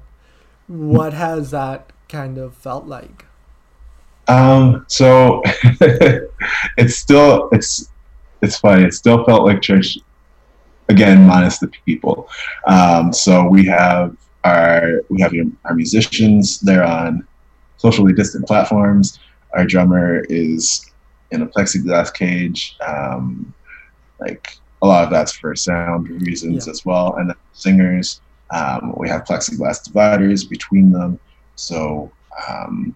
what 0.67 1.13
has 1.13 1.51
that 1.51 1.91
kind 2.07 2.38
of 2.38 2.55
felt 2.55 2.86
like? 2.86 3.25
Um, 4.27 4.86
so 4.88 5.41
it's 6.77 6.95
still 6.95 7.50
it's 7.51 7.89
it's 8.41 8.57
funny. 8.57 8.83
It 8.83 8.93
still 8.93 9.25
felt 9.25 9.43
like 9.43 9.62
church 9.62 9.98
again 10.88 11.25
minus 11.25 11.59
the 11.59 11.67
people. 11.67 12.29
Um, 12.67 13.12
so 13.12 13.48
we 13.48 13.65
have 13.65 14.15
our 14.43 15.01
we 15.09 15.21
have 15.21 15.33
our 15.65 15.74
musicians. 15.74 16.59
They're 16.59 16.83
on 16.83 17.27
socially 17.77 18.13
distant 18.13 18.45
platforms. 18.48 19.19
Our 19.53 19.65
drummer 19.65 20.24
is 20.29 20.91
in 21.31 21.41
a 21.41 21.48
plexiglass 21.48 22.13
cage. 22.13 22.77
Um, 22.86 23.53
like 24.19 24.55
a 24.81 24.88
lot 24.88 25.03
of 25.03 25.09
that's 25.09 25.31
for 25.33 25.55
sound 25.55 26.09
reasons 26.09 26.67
yeah. 26.67 26.71
as 26.71 26.86
well. 26.86 27.15
And 27.15 27.29
then 27.29 27.38
singers, 27.53 28.21
um, 28.51 28.93
we 28.98 29.09
have 29.09 29.24
plexiglass 29.24 29.83
dividers 29.83 30.43
between 30.43 30.91
them. 30.91 31.19
So 31.55 32.12
um, 32.48 32.95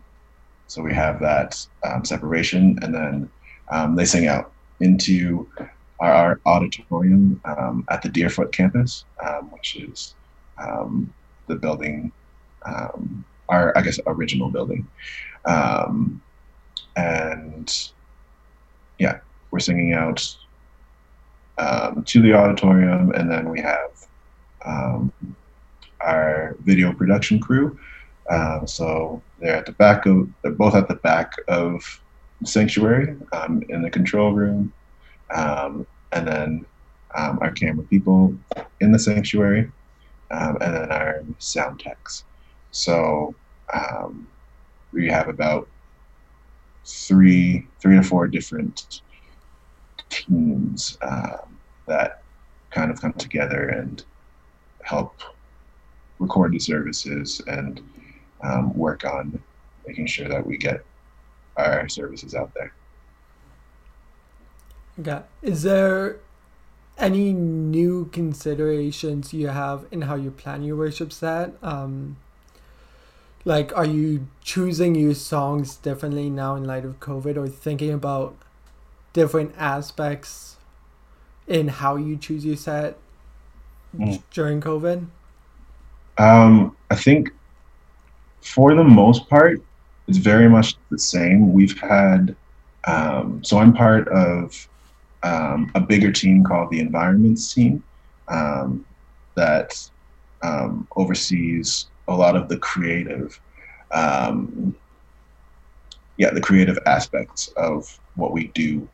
so 0.67 0.81
we 0.81 0.93
have 0.93 1.19
that 1.19 1.65
um, 1.83 2.03
separation, 2.03 2.79
and 2.81 2.93
then 2.93 3.29
um, 3.69 3.95
they 3.95 4.05
sing 4.05 4.27
out 4.27 4.51
into 4.79 5.47
our, 5.99 6.39
auditorium 6.45 7.39
um, 7.45 7.85
at 7.89 8.01
the 8.01 8.09
Deerfoot 8.09 8.51
campus, 8.51 9.05
um, 9.23 9.51
which 9.51 9.75
is 9.75 10.15
um, 10.57 11.13
the 11.47 11.55
building, 11.55 12.11
um, 12.65 13.23
our 13.49 13.77
I 13.77 13.81
guess 13.81 13.99
original 14.07 14.49
building, 14.49 14.87
um, 15.45 16.21
and 16.95 17.91
yeah, 19.03 19.19
we're 19.51 19.59
singing 19.59 19.93
out 19.93 20.19
um, 21.57 22.03
to 22.05 22.21
the 22.21 22.33
auditorium, 22.33 23.11
and 23.11 23.29
then 23.29 23.49
we 23.49 23.59
have 23.61 23.91
our 26.01 26.55
video 26.61 26.93
production 26.93 27.39
crew. 27.39 27.77
so 28.65 29.21
they're 29.39 29.55
at 29.55 29.65
the 29.65 29.71
back 29.73 30.05
of 30.05 30.27
they're 30.41 30.51
both 30.51 30.75
at 30.75 30.87
the 30.87 30.95
back 30.95 31.33
of 31.47 32.01
sanctuary 32.45 33.15
in 33.69 33.81
the 33.81 33.89
control 33.89 34.33
room 34.33 34.73
um, 35.33 35.85
and 36.11 36.27
then 36.27 36.65
um, 37.15 37.39
our 37.41 37.51
camera 37.51 37.83
people 37.85 38.35
in 38.81 38.91
the 38.91 38.99
sanctuary, 38.99 39.71
um, 40.31 40.57
and 40.61 40.75
then 40.75 40.91
our 40.91 41.23
sound 41.39 41.79
techs. 41.79 42.23
So 42.71 43.35
um, 43.73 44.27
we 44.91 45.07
have 45.07 45.27
about 45.27 45.67
three, 46.85 47.67
three 47.79 47.95
to 47.95 48.03
four 48.03 48.27
different 48.27 49.01
teams 50.09 50.97
um, 51.01 51.57
that 51.87 52.21
kind 52.71 52.91
of 52.91 53.01
come 53.01 53.13
together 53.13 53.69
and 53.69 54.03
help 54.83 55.21
record 56.19 56.53
the 56.53 56.59
services 56.59 57.41
and 57.47 57.81
um, 58.41 58.75
work 58.75 59.05
on 59.05 59.41
making 59.87 60.05
sure 60.05 60.27
that 60.27 60.45
we 60.45 60.57
get 60.57 60.83
our 61.57 61.87
services 61.87 62.35
out 62.35 62.53
there. 62.53 62.73
Okay. 64.99 65.21
Is 65.41 65.63
there 65.63 66.19
any 66.97 67.33
new 67.33 68.05
considerations 68.11 69.33
you 69.33 69.47
have 69.47 69.85
in 69.91 70.03
how 70.03 70.15
you 70.15 70.31
plan 70.31 70.63
your 70.63 70.75
worship 70.75 71.11
set? 71.11 71.53
Um, 71.61 72.17
like, 73.45 73.75
are 73.75 73.85
you 73.85 74.27
choosing 74.41 74.95
your 74.95 75.13
songs 75.13 75.75
differently 75.75 76.29
now 76.29 76.55
in 76.55 76.63
light 76.63 76.85
of 76.85 76.99
COVID 76.99 77.37
or 77.37 77.47
thinking 77.47 77.91
about 77.91 78.35
different 79.11 79.53
aspects 79.57 80.57
in 81.47 81.67
how 81.67 81.95
you 81.95 82.15
choose 82.17 82.45
your 82.45 82.55
set 82.55 82.97
mm. 83.95 84.21
during 84.31 84.61
COVID? 84.61 85.05
Um, 86.17 86.75
I 86.89 86.95
think 86.95 87.31
for 88.41 88.75
the 88.75 88.83
most 88.83 89.29
part, 89.29 89.61
it's 90.07 90.17
very 90.17 90.49
much 90.49 90.75
the 90.89 90.99
same. 90.99 91.53
We've 91.53 91.77
had, 91.79 92.35
um, 92.85 93.43
so 93.43 93.57
I'm 93.57 93.73
part 93.73 94.07
of 94.09 94.67
um, 95.23 95.71
a 95.75 95.81
bigger 95.81 96.11
team 96.11 96.43
called 96.43 96.69
the 96.69 96.79
Environments 96.79 97.53
Team 97.53 97.83
um, 98.27 98.85
that 99.35 99.89
um, 100.43 100.87
oversees 100.95 101.87
a 102.07 102.15
lot 102.15 102.35
of 102.35 102.49
the 102.49 102.57
creative, 102.57 103.39
um, 103.91 104.75
yeah, 106.17 106.31
the 106.31 106.41
creative 106.41 106.77
aspects 106.85 107.47
of 107.57 107.99
what 108.15 108.31
we 108.31 108.47
do 108.47 108.87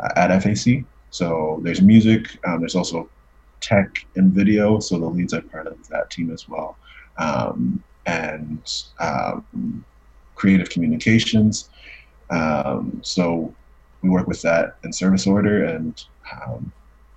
uh, 0.00 0.10
at 0.16 0.42
FAC. 0.42 0.84
So 1.10 1.60
there's 1.62 1.82
music, 1.82 2.38
um, 2.46 2.60
there's 2.60 2.74
also 2.74 3.08
tech 3.60 3.88
and 4.16 4.32
video. 4.32 4.80
So 4.80 4.98
the 4.98 5.06
leads 5.06 5.34
are 5.34 5.42
part 5.42 5.66
of 5.66 5.86
that 5.88 6.10
team 6.10 6.30
as 6.30 6.48
well. 6.48 6.76
Um, 7.18 7.82
and 8.06 8.60
creative 10.34 10.70
communications. 10.70 11.68
so 13.02 13.54
we 14.02 14.08
work 14.08 14.26
with 14.26 14.42
that 14.42 14.76
in 14.82 14.92
service 14.92 15.26
order, 15.26 15.64
and 15.64 16.04
um, 16.32 16.72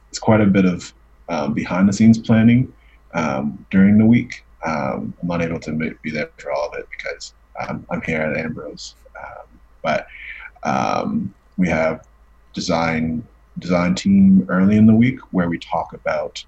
it's 0.10 0.20
quite 0.20 0.42
a 0.42 0.46
bit 0.46 0.66
of 0.66 0.94
um, 1.30 1.54
behind 1.54 1.90
the 1.90 1.94
scenes 1.94 2.18
planning 2.18 2.72
um, 3.14 3.66
during 3.72 3.98
the 3.98 4.06
week. 4.06 4.45
Um, 4.66 5.14
I'm 5.22 5.28
not 5.28 5.42
able 5.42 5.60
to 5.60 5.96
be 6.02 6.12
there 6.12 6.30
for 6.38 6.52
all 6.52 6.70
of 6.70 6.80
it 6.80 6.88
because 6.98 7.34
I'm 7.60 8.02
here 8.06 8.22
at 8.22 8.38
Ambrose, 8.38 8.96
um, 9.18 9.48
but 9.82 10.08
we 11.58 11.70
have 11.70 12.06
design 12.54 13.26
design 13.60 13.96
team 13.96 14.46
early 14.50 14.76
in 14.76 14.86
the 14.86 14.96
week 14.96 15.20
where 15.32 15.48
we 15.48 15.58
talk 15.60 15.94
about 15.94 16.44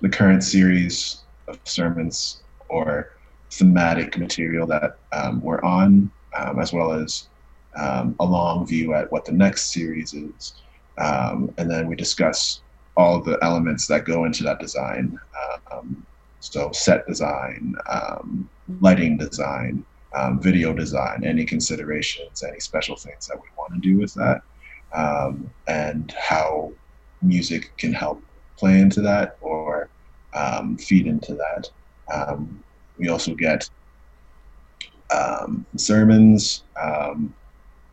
the 0.00 0.08
current 0.08 0.42
series 0.42 1.22
of 1.48 1.58
sermons 1.64 2.42
or 2.68 3.12
thematic 3.50 4.18
material 4.18 4.66
that 4.66 4.98
um, 5.12 5.40
we're 5.40 5.62
on, 5.62 6.10
um, 6.36 6.58
as 6.58 6.72
well 6.72 6.92
as 6.92 7.28
um, 7.76 8.14
a 8.20 8.24
long 8.24 8.66
view 8.66 8.94
at 8.94 9.10
what 9.10 9.24
the 9.24 9.32
next 9.32 9.72
series 9.72 10.14
is. 10.14 10.54
Um, 10.98 11.52
and 11.58 11.70
then 11.70 11.86
we 11.86 11.96
discuss 11.96 12.60
all 12.98 13.20
the 13.22 13.38
elements 13.42 13.86
that 13.86 14.04
go 14.04 14.24
into 14.24 14.42
that 14.42 14.58
design. 14.58 15.18
Um, 15.72 16.04
so 16.40 16.72
set 16.72 17.06
design, 17.06 17.76
um, 17.88 18.48
lighting 18.80 19.16
design, 19.16 19.84
um, 20.14 20.40
video 20.40 20.72
design, 20.72 21.22
any 21.24 21.44
considerations, 21.44 22.42
any 22.42 22.58
special 22.58 22.96
things 22.96 23.26
that 23.28 23.36
we 23.36 23.46
want 23.56 23.72
to 23.72 23.80
do 23.80 23.98
with 23.98 24.12
that, 24.14 24.42
um, 24.92 25.48
and 25.68 26.12
how 26.18 26.72
music 27.22 27.72
can 27.78 27.92
help 27.92 28.20
play 28.56 28.80
into 28.80 29.00
that 29.00 29.38
or 29.40 29.88
feed 30.78 31.06
into 31.06 31.34
that. 31.34 31.70
we 32.98 33.08
also 33.08 33.32
get 33.34 33.70
sermons, 35.76 36.64
um, 36.80 37.32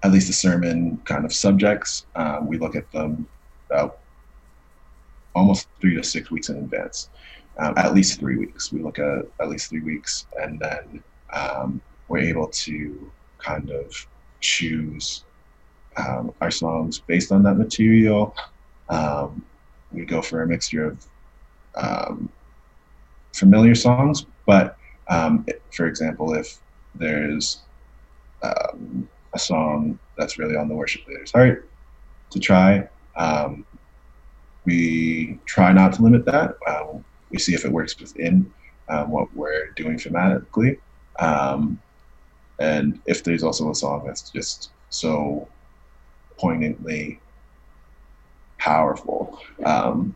at 0.01 0.11
least 0.11 0.27
the 0.27 0.33
sermon 0.33 0.97
kind 1.05 1.25
of 1.25 1.33
subjects. 1.33 2.05
Um, 2.15 2.47
we 2.47 2.57
look 2.57 2.75
at 2.75 2.91
them 2.91 3.27
about 3.69 3.99
almost 5.35 5.67
three 5.79 5.95
to 5.95 6.03
six 6.03 6.31
weeks 6.31 6.49
in 6.49 6.57
advance, 6.57 7.09
um, 7.59 7.73
at 7.77 7.93
least 7.93 8.19
three 8.19 8.37
weeks. 8.37 8.71
We 8.71 8.81
look 8.81 8.99
at 8.99 9.25
at 9.39 9.49
least 9.49 9.69
three 9.69 9.81
weeks, 9.81 10.25
and 10.41 10.59
then 10.59 11.03
um, 11.33 11.81
we're 12.07 12.19
able 12.19 12.47
to 12.47 13.11
kind 13.37 13.69
of 13.69 13.93
choose 14.39 15.25
um, 15.97 16.33
our 16.41 16.51
songs 16.51 16.99
based 16.99 17.31
on 17.31 17.43
that 17.43 17.55
material. 17.55 18.35
Um, 18.89 19.45
we 19.91 20.05
go 20.05 20.21
for 20.21 20.41
a 20.41 20.47
mixture 20.47 20.87
of 20.87 21.05
um, 21.75 22.29
familiar 23.33 23.75
songs, 23.75 24.25
but 24.45 24.77
for 25.71 25.87
example, 25.87 26.33
if 26.33 26.59
there's 26.95 27.61
um, 28.41 29.07
a 29.33 29.39
song 29.39 29.99
that's 30.17 30.37
really 30.37 30.55
on 30.55 30.67
the 30.67 30.75
worship 30.75 31.05
leader's 31.07 31.31
heart 31.31 31.69
to 32.31 32.39
try. 32.39 32.87
We 34.65 35.39
try 35.45 35.73
not 35.73 35.93
to 35.93 36.01
limit 36.01 36.25
that. 36.25 36.55
Um, 36.67 37.05
we 37.29 37.39
see 37.39 37.53
if 37.53 37.65
it 37.65 37.71
works 37.71 37.99
within 37.99 38.51
um, 38.89 39.11
what 39.11 39.33
we're 39.35 39.71
doing 39.71 39.97
thematically. 39.97 40.79
Um, 41.19 41.79
and 42.59 42.99
if 43.05 43.23
there's 43.23 43.43
also 43.43 43.69
a 43.71 43.75
song 43.75 44.03
that's 44.05 44.29
just 44.29 44.71
so 44.89 45.47
poignantly 46.37 47.19
powerful 48.57 49.39
um, 49.65 50.15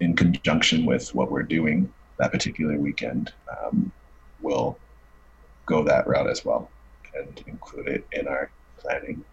in 0.00 0.14
conjunction 0.16 0.86
with 0.86 1.14
what 1.14 1.30
we're 1.30 1.42
doing 1.42 1.92
that 2.18 2.32
particular 2.32 2.76
weekend, 2.78 3.32
um, 3.62 3.92
we'll 4.40 4.78
go 5.66 5.82
that 5.84 6.06
route 6.06 6.28
as 6.28 6.44
well 6.44 6.70
and 7.14 7.42
include 7.46 7.88
it 7.88 8.06
in 8.12 8.26
our 8.28 8.50
planning. 8.78 9.24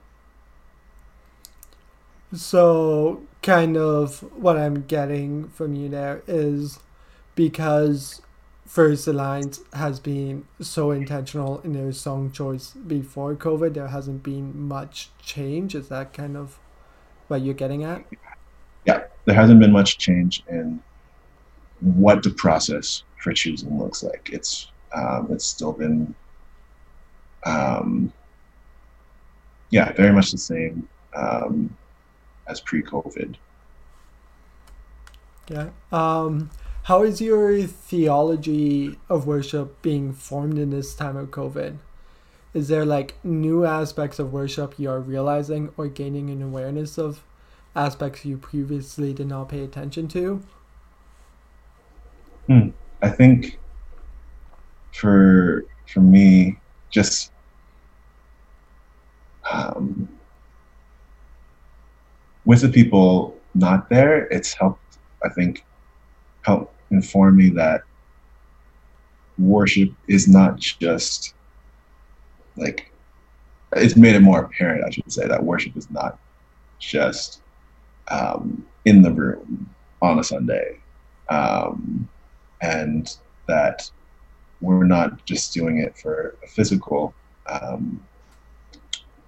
So, 2.34 3.22
kind 3.44 3.78
of 3.78 4.22
what 4.36 4.58
I'm 4.58 4.84
getting 4.86 5.50
from 5.50 5.76
you 5.76 5.88
there 5.88 6.24
is 6.28 6.80
because 7.36 8.22
First 8.66 9.08
Alliance 9.08 9.60
has 9.74 10.00
been 10.00 10.48
so 10.60 10.90
intentional 10.90 11.60
in 11.60 11.74
their 11.74 11.92
song 11.92 12.32
choice 12.32 12.72
before 12.72 13.36
COVID, 13.36 13.76
there 13.76 13.90
hasn't 13.90 14.24
been 14.24 14.60
much 14.60 15.12
change. 15.22 15.76
Is 15.76 15.90
that 15.90 16.12
kind 16.14 16.36
of 16.36 16.58
what 17.28 17.42
you're 17.42 17.54
getting 17.54 17.84
at? 17.84 18.04
Yeah, 18.86 19.04
there 19.26 19.36
hasn't 19.36 19.60
been 19.60 19.72
much 19.72 20.00
change 20.00 20.44
in 20.50 20.82
what 21.82 22.24
the 22.24 22.32
process 22.32 23.04
for 23.22 23.32
choosing 23.34 23.78
looks 23.78 24.02
like. 24.02 24.30
It's 24.34 24.72
um, 24.96 25.28
it's 25.30 25.46
still 25.46 25.74
been 25.74 26.16
um, 27.46 28.12
yeah, 29.70 29.92
very 29.92 30.14
much 30.14 30.32
the 30.32 30.38
same 30.38 30.88
um, 31.16 31.76
as 32.48 32.62
pre-COVID. 32.62 33.36
Yeah. 35.50 35.70
Um, 35.92 36.50
how 36.84 37.04
is 37.04 37.22
your 37.22 37.62
theology 37.64 38.98
of 39.10 39.26
worship 39.26 39.82
being 39.82 40.14
formed 40.14 40.58
in 40.58 40.70
this 40.70 40.96
time 40.96 41.16
of 41.16 41.32
COVID? 41.32 41.78
Is 42.54 42.68
there 42.68 42.86
like 42.86 43.16
new 43.24 43.66
aspects 43.66 44.20
of 44.20 44.32
worship 44.32 44.78
you 44.78 44.90
are 44.90 45.00
realizing 45.00 45.72
or 45.76 45.88
gaining 45.88 46.30
an 46.30 46.42
awareness 46.42 46.98
of 46.98 47.24
aspects 47.76 48.26
you 48.26 48.38
previously 48.38 49.14
did 49.14 49.28
not 49.28 49.50
pay 49.50 49.64
attention 49.64 50.08
to? 50.10 50.44
Hmm. 52.48 52.70
I 53.02 53.10
think 53.10 53.60
for 54.94 55.66
for 55.92 56.00
me, 56.00 56.60
just 56.90 57.32
um, 59.52 60.08
with 62.46 62.62
the 62.62 62.70
people 62.70 63.36
not 63.56 63.90
there, 63.90 64.26
it's 64.28 64.54
helped, 64.54 64.98
I 65.24 65.30
think, 65.30 65.64
help 66.42 66.74
inform 66.92 67.38
me 67.38 67.50
that 67.50 67.82
worship 69.38 69.90
is 70.08 70.28
not 70.28 70.58
just 70.58 71.34
like, 72.56 72.92
it's 73.76 73.96
made 73.96 74.16
it 74.16 74.22
more 74.22 74.42
apparent, 74.44 74.86
I 74.86 74.92
should 74.92 75.12
say, 75.12 75.28
that 75.28 75.44
worship 75.44 75.76
is 75.76 75.90
not 75.90 76.20
just 76.80 77.42
um, 78.10 78.66
in 78.86 79.02
the 79.02 79.12
room 79.12 79.70
on 80.02 80.20
a 80.20 80.24
Sunday. 80.24 80.80
Um, 81.30 82.08
and 82.62 83.10
that 83.48 83.90
we're 84.62 84.86
not 84.86 85.26
just 85.26 85.54
doing 85.54 85.80
it 85.80 85.98
for 85.98 86.38
a 86.44 86.48
physical 86.48 87.14
um, 87.48 88.02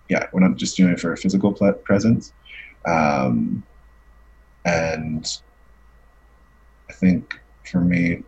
yeah, 0.10 0.28
we're 0.32 0.42
not 0.42 0.56
just 0.56 0.78
doing 0.78 0.94
it 0.94 1.00
for 1.00 1.14
a 1.14 1.18
physical 1.18 1.54
presence. 1.84 2.34
Um, 2.86 3.64
and 4.66 5.40
I 6.90 6.94
think 6.94 7.40
for 7.70 7.82
me, 7.82 8.24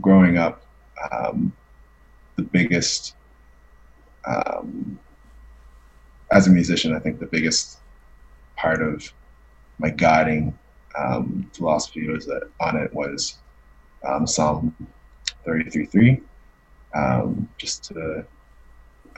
growing 0.00 0.38
up, 0.38 0.62
um, 1.10 1.52
the 2.36 2.42
biggest, 2.42 3.16
um, 4.26 4.98
as 6.30 6.46
a 6.46 6.50
musician, 6.50 6.94
I 6.94 6.98
think 6.98 7.18
the 7.18 7.26
biggest 7.26 7.78
part 8.56 8.82
of 8.82 9.12
my 9.78 9.90
guiding 9.90 10.56
um, 10.98 11.50
philosophy 11.52 12.08
was 12.08 12.26
that 12.26 12.48
on 12.60 12.76
it 12.76 12.92
was 12.92 13.38
um, 14.06 14.26
Psalm 14.26 14.74
33.3, 15.46 16.22
um, 16.94 17.48
just 17.58 17.84
to 17.84 18.24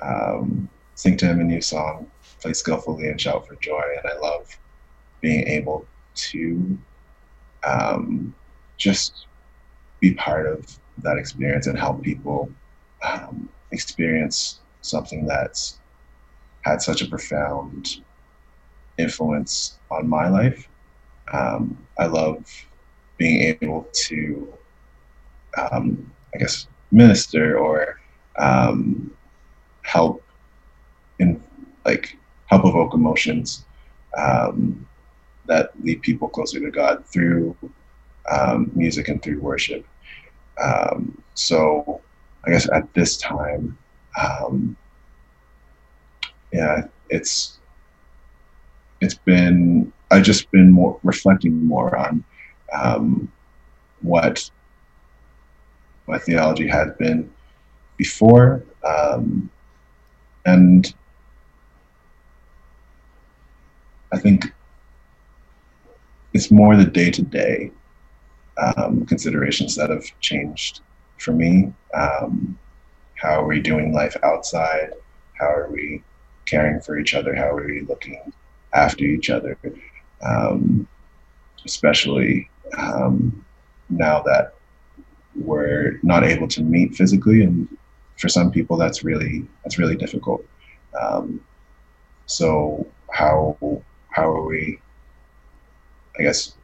um, 0.03 0.69
sing 0.95 1.17
to 1.19 1.27
Him 1.27 1.41
a 1.41 1.45
new 1.45 1.61
song, 1.61 2.11
play 2.41 2.53
skillfully, 2.53 3.09
and 3.09 3.21
shout 3.21 3.47
for 3.47 3.57
joy. 3.57 3.83
And 3.99 4.11
I 4.11 4.19
love 4.19 4.49
being 5.25 5.49
able 5.49 5.87
to 6.15 6.79
um, 7.67 8.35
just 8.77 9.27
be 9.99 10.13
part 10.13 10.47
of 10.47 10.79
that 10.99 11.17
experience 11.17 11.67
and 11.67 11.79
help 11.79 12.03
people 12.03 12.51
um, 13.03 13.49
experience 13.71 14.61
something 14.83 15.27
that's 15.27 15.81
had 16.61 16.83
such 16.83 17.01
a 17.01 17.07
profound 17.07 18.03
influence 18.99 19.79
on 19.91 20.07
my 20.07 20.29
life. 20.29 20.69
Um, 21.33 21.79
I 21.99 22.05
love 22.05 22.45
being 23.17 23.57
able 23.63 23.89
to, 24.09 24.53
um, 25.57 26.13
I 26.35 26.39
guess, 26.39 26.67
minister 26.93 27.59
or 27.59 27.99
um, 28.39 29.11
help 29.85 30.23
in 31.19 31.43
like 31.87 32.19
help 32.45 32.67
evoke 32.67 32.93
emotions 32.93 33.65
um, 34.19 34.87
that 35.47 35.71
lead 35.83 36.03
people 36.03 36.29
closer 36.29 36.61
to 36.61 36.71
God 36.71 37.05
through 37.07 37.57
um, 38.31 38.71
music 38.75 39.09
and 39.09 39.23
through 39.23 39.41
worship. 39.41 39.87
Um, 40.63 41.21
so 41.35 42.01
I 42.47 42.51
guess 42.51 42.69
at 42.71 42.93
this 42.95 43.17
time, 43.17 43.77
um, 44.21 44.77
yeah, 46.53 46.83
it's 47.11 47.59
it's 49.01 49.15
been 49.15 49.93
I've 50.11 50.23
just 50.23 50.51
been 50.51 50.71
more 50.71 50.99
reflecting 51.03 51.65
more 51.65 51.97
on 51.97 52.25
um, 52.73 53.31
what 54.03 54.51
my 56.07 56.19
theology 56.19 56.69
had 56.69 56.97
been 56.99 57.31
before, 57.97 58.63
um, 58.85 59.51
and 60.47 60.95
I 64.13 64.19
think 64.19 64.53
it's 66.35 66.51
more 66.51 66.77
the 66.77 66.85
day 66.85 67.11
to 67.11 67.23
day 67.23 67.71
considerations 69.07 69.75
that 69.77 69.91
have 69.91 70.05
changed 70.21 70.81
for 71.19 71.33
me. 71.33 71.73
Um, 71.95 72.59
how 73.15 73.41
are 73.41 73.47
we 73.47 73.61
doing 73.61 73.93
life 73.93 74.17
outside? 74.23 74.91
How 75.39 75.47
are 75.47 75.69
we 75.71 76.03
caring 76.47 76.81
for 76.81 76.99
each 76.99 77.15
other? 77.15 77.35
How 77.35 77.49
are 77.51 77.67
we 77.67 77.83
looking 77.83 78.33
after 78.75 79.05
each 79.05 79.31
other? 79.31 79.59
Um, 80.23 80.87
especially 81.65 82.51
um, 82.77 83.45
now 83.89 84.23
that 84.23 84.55
we're 85.37 85.99
not 86.03 86.25
able 86.25 86.49
to 86.49 86.63
meet 86.63 86.95
physically, 86.95 87.43
and 87.43 87.69
for 88.19 88.29
some 88.29 88.51
people, 88.51 88.77
that's 88.77 89.05
really 89.05 89.47
that's 89.63 89.79
really 89.79 89.97
difficult. 89.97 90.45
Um, 91.01 91.41
so 92.27 92.87
how 93.11 93.57
how 94.11 94.29
are 94.31 94.47
we? 94.47 94.81
I 96.19 96.23
guess 96.23 96.55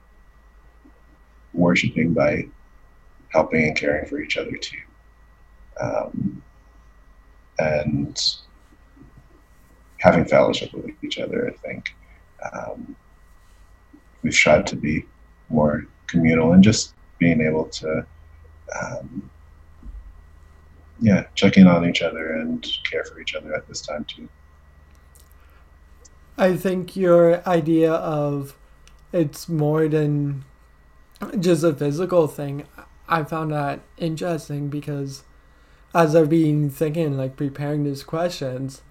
worshiping 1.52 2.12
by 2.14 2.46
helping 3.30 3.64
and 3.64 3.76
caring 3.76 4.06
for 4.06 4.20
each 4.20 4.36
other 4.36 4.56
too. 4.56 4.78
Um, 5.80 6.42
and 7.58 8.18
having 9.98 10.24
fellowship 10.24 10.72
with 10.72 10.90
each 11.02 11.18
other, 11.18 11.48
I 11.48 11.52
think. 11.66 11.94
Um, 12.52 12.96
we've 14.22 14.34
tried 14.34 14.66
to 14.68 14.76
be 14.76 15.04
more 15.48 15.86
communal 16.06 16.52
and 16.52 16.62
just 16.62 16.94
being 17.18 17.40
able 17.40 17.66
to, 17.66 18.06
um, 18.80 19.30
yeah, 21.00 21.26
check 21.34 21.56
in 21.56 21.66
on 21.66 21.88
each 21.88 22.02
other 22.02 22.32
and 22.34 22.66
care 22.90 23.04
for 23.04 23.20
each 23.20 23.34
other 23.34 23.54
at 23.54 23.66
this 23.68 23.80
time 23.82 24.04
too. 24.04 24.28
I 26.38 26.56
think 26.56 26.96
your 26.96 27.46
idea 27.46 27.92
of 27.92 28.56
it's 29.12 29.48
more 29.48 29.88
than 29.88 30.44
just 31.38 31.64
a 31.64 31.74
physical 31.74 32.26
thing. 32.26 32.64
I 33.08 33.24
found 33.24 33.52
that 33.52 33.80
interesting 33.96 34.68
because 34.68 35.24
as 35.94 36.14
I've 36.14 36.28
been 36.28 36.70
thinking, 36.70 37.16
like 37.16 37.36
preparing 37.36 37.84
these 37.84 38.04
questions, 38.04 38.82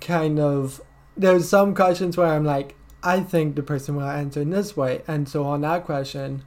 kind 0.00 0.38
of, 0.38 0.82
there's 1.16 1.48
some 1.48 1.74
questions 1.74 2.16
where 2.16 2.28
I'm 2.28 2.44
like, 2.44 2.74
I 3.02 3.20
think 3.20 3.56
the 3.56 3.62
person 3.62 3.96
will 3.96 4.04
answer 4.04 4.42
in 4.42 4.50
this 4.50 4.76
way. 4.76 5.02
And 5.08 5.28
so 5.28 5.44
on 5.44 5.62
that 5.62 5.84
question, 5.84 6.44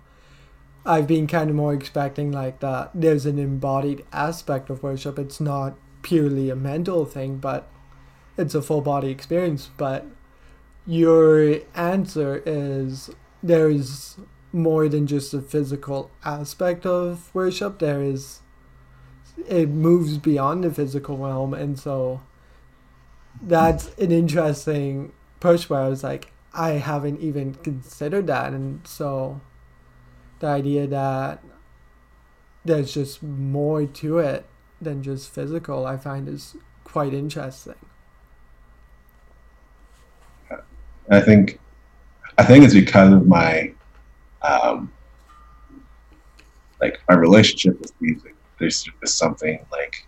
I've 0.85 1.07
been 1.07 1.27
kind 1.27 1.49
of 1.49 1.55
more 1.55 1.73
expecting 1.73 2.31
like 2.31 2.59
that 2.59 2.91
there's 2.93 3.25
an 3.25 3.39
embodied 3.39 4.05
aspect 4.13 4.69
of 4.69 4.83
worship. 4.83 5.17
It's 5.17 5.39
not 5.39 5.75
purely 6.01 6.49
a 6.49 6.55
mental 6.55 7.05
thing, 7.05 7.37
but 7.37 7.69
it's 8.37 8.55
a 8.55 8.61
full 8.61 8.81
body 8.81 9.09
experience. 9.09 9.69
But 9.77 10.05
your 10.89 11.59
answer 11.75 12.41
is 12.47 13.11
there's 13.43 14.17
more 14.51 14.89
than 14.89 15.05
just 15.05 15.35
a 15.35 15.41
physical 15.41 16.09
aspect 16.25 16.83
of 16.83 17.29
worship. 17.35 17.77
There 17.77 18.01
is, 18.01 18.39
it 19.47 19.69
moves 19.69 20.17
beyond 20.17 20.63
the 20.63 20.73
physical 20.73 21.15
realm, 21.17 21.53
and 21.53 21.77
so 21.77 22.21
that's 23.39 23.95
an 23.99 24.11
interesting 24.11 25.13
push 25.39 25.69
where 25.69 25.81
I 25.81 25.89
was 25.89 26.03
like, 26.03 26.31
I 26.55 26.71
haven't 26.71 27.21
even 27.21 27.53
considered 27.53 28.25
that, 28.25 28.53
and 28.53 28.85
so 28.87 29.41
the 30.39 30.47
idea 30.47 30.87
that 30.87 31.43
there's 32.65 32.95
just 32.95 33.21
more 33.21 33.85
to 33.85 34.17
it 34.17 34.47
than 34.81 35.03
just 35.03 35.31
physical, 35.31 35.85
I 35.85 35.97
find 35.97 36.27
is 36.27 36.55
quite 36.83 37.13
interesting. 37.13 37.75
I 41.11 41.21
think, 41.21 41.59
I 42.37 42.43
think 42.43 42.63
it's 42.63 42.73
because 42.73 43.13
of 43.13 43.27
my 43.27 43.73
um, 44.41 44.91
like 46.81 46.99
my 47.09 47.15
relationship 47.15 47.79
with 47.79 47.91
music. 47.99 48.35
There's 48.59 48.83
just 48.83 49.17
something 49.17 49.65
like 49.71 50.07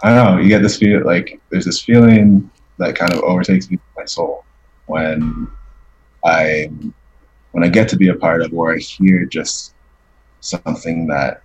I 0.00 0.14
don't 0.14 0.36
know. 0.36 0.40
You 0.40 0.48
get 0.48 0.62
this 0.62 0.78
feel 0.78 1.04
like 1.04 1.40
there's 1.50 1.64
this 1.64 1.82
feeling 1.82 2.50
that 2.78 2.96
kind 2.96 3.12
of 3.12 3.20
overtakes 3.20 3.68
me, 3.70 3.78
my 3.96 4.04
soul, 4.04 4.44
when 4.86 5.48
I 6.24 6.70
when 7.52 7.64
I 7.64 7.68
get 7.68 7.88
to 7.88 7.96
be 7.96 8.08
a 8.08 8.14
part 8.14 8.42
of, 8.42 8.52
or 8.52 8.74
I 8.74 8.78
hear 8.78 9.24
just 9.24 9.74
something 10.40 11.06
that 11.08 11.42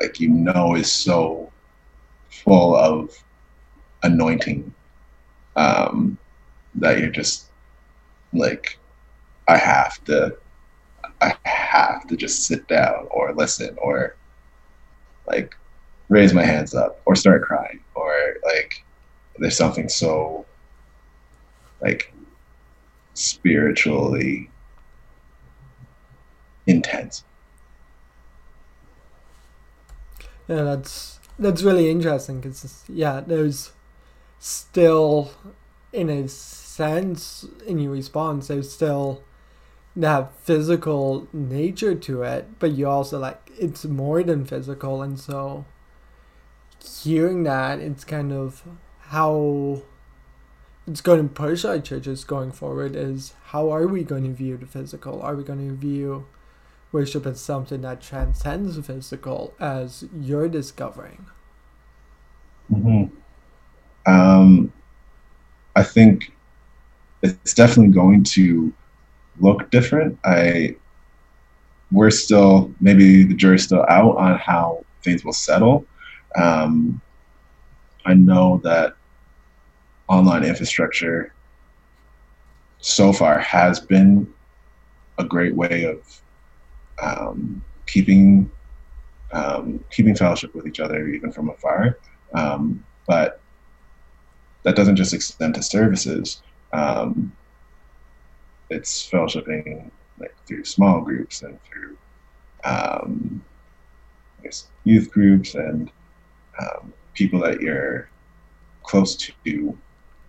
like 0.00 0.18
you 0.18 0.30
know 0.30 0.74
is 0.74 0.90
so 0.90 1.52
full 2.30 2.74
of 2.74 3.10
anointing 4.02 4.72
um, 5.56 6.18
that 6.74 6.98
you're 6.98 7.10
just 7.10 7.46
like 8.32 8.78
I 9.48 9.56
have 9.56 10.02
to 10.04 10.36
I 11.20 11.34
have 11.44 12.06
to 12.08 12.16
just 12.16 12.44
sit 12.44 12.66
down 12.68 13.06
or 13.10 13.34
listen 13.34 13.76
or 13.80 14.16
like 15.26 15.54
raise 16.08 16.34
my 16.34 16.44
hands 16.44 16.74
up 16.74 17.00
or 17.04 17.14
start 17.14 17.42
crying 17.42 17.80
or 17.94 18.36
like 18.44 18.84
there's 19.38 19.56
something 19.56 19.88
so 19.88 20.44
like 21.80 22.12
spiritually 23.14 24.50
intense. 26.66 27.24
Yeah, 30.48 30.62
that's 30.62 31.20
that's 31.38 31.62
really 31.62 31.90
interesting 31.90 32.40
because 32.40 32.84
yeah, 32.88 33.20
there's 33.20 33.72
still 34.42 35.30
in 35.92 36.10
a 36.10 36.26
sense 36.26 37.46
in 37.64 37.78
your 37.78 37.92
response, 37.92 38.48
there's 38.48 38.72
still 38.72 39.22
that 39.94 40.34
physical 40.36 41.28
nature 41.32 41.94
to 41.94 42.22
it, 42.22 42.58
but 42.58 42.72
you 42.72 42.88
also 42.88 43.20
like 43.20 43.50
it's 43.56 43.84
more 43.84 44.22
than 44.24 44.44
physical, 44.44 45.00
and 45.00 45.20
so 45.20 45.64
hearing 47.02 47.44
that, 47.44 47.78
it's 47.78 48.04
kind 48.04 48.32
of 48.32 48.64
how 49.00 49.82
it's 50.88 51.00
going 51.00 51.28
to 51.28 51.32
push 51.32 51.64
our 51.64 51.78
churches 51.78 52.24
going 52.24 52.50
forward 52.50 52.96
is 52.96 53.34
how 53.44 53.70
are 53.70 53.86
we 53.86 54.02
going 54.02 54.24
to 54.24 54.32
view 54.32 54.56
the 54.56 54.66
physical? 54.66 55.22
Are 55.22 55.36
we 55.36 55.44
going 55.44 55.68
to 55.68 55.76
view 55.76 56.26
worship 56.90 57.26
as 57.26 57.40
something 57.40 57.82
that 57.82 58.00
transcends 58.00 58.74
the 58.74 58.82
physical 58.82 59.54
as 59.60 60.04
you're 60.18 60.48
discovering? 60.48 61.26
Mm-hmm. 62.72 63.14
Um, 64.04 64.72
I 65.76 65.82
think 65.82 66.32
it's 67.22 67.54
definitely 67.54 67.92
going 67.92 68.24
to 68.24 68.72
look 69.40 69.70
different. 69.70 70.18
I 70.24 70.76
we're 71.90 72.10
still 72.10 72.72
maybe 72.80 73.22
the 73.22 73.34
jury's 73.34 73.64
still 73.64 73.84
out 73.88 74.16
on 74.16 74.38
how 74.38 74.84
things 75.02 75.24
will 75.24 75.32
settle. 75.32 75.84
Um, 76.36 77.00
I 78.04 78.14
know 78.14 78.60
that 78.64 78.94
online 80.08 80.44
infrastructure 80.44 81.32
so 82.80 83.12
far 83.12 83.38
has 83.38 83.78
been 83.78 84.32
a 85.18 85.24
great 85.24 85.54
way 85.54 85.84
of 85.84 86.22
um, 87.00 87.62
keeping 87.86 88.50
um, 89.32 89.82
keeping 89.90 90.14
fellowship 90.14 90.54
with 90.54 90.66
each 90.66 90.80
other 90.80 91.08
even 91.08 91.30
from 91.32 91.48
afar. 91.50 91.98
Um, 92.34 92.84
but 93.06 93.41
that 94.64 94.76
doesn't 94.76 94.96
just 94.96 95.14
extend 95.14 95.54
to 95.54 95.62
services. 95.62 96.42
Um, 96.72 97.32
it's 98.70 99.08
fellowshipping 99.10 99.90
like 100.18 100.34
through 100.46 100.64
small 100.64 101.00
groups 101.00 101.42
and 101.42 101.58
through 101.62 101.96
um, 102.64 103.42
youth 104.84 105.10
groups 105.10 105.54
and 105.54 105.90
um, 106.60 106.92
people 107.14 107.40
that 107.40 107.60
you're 107.60 108.08
close 108.82 109.16
to 109.16 109.78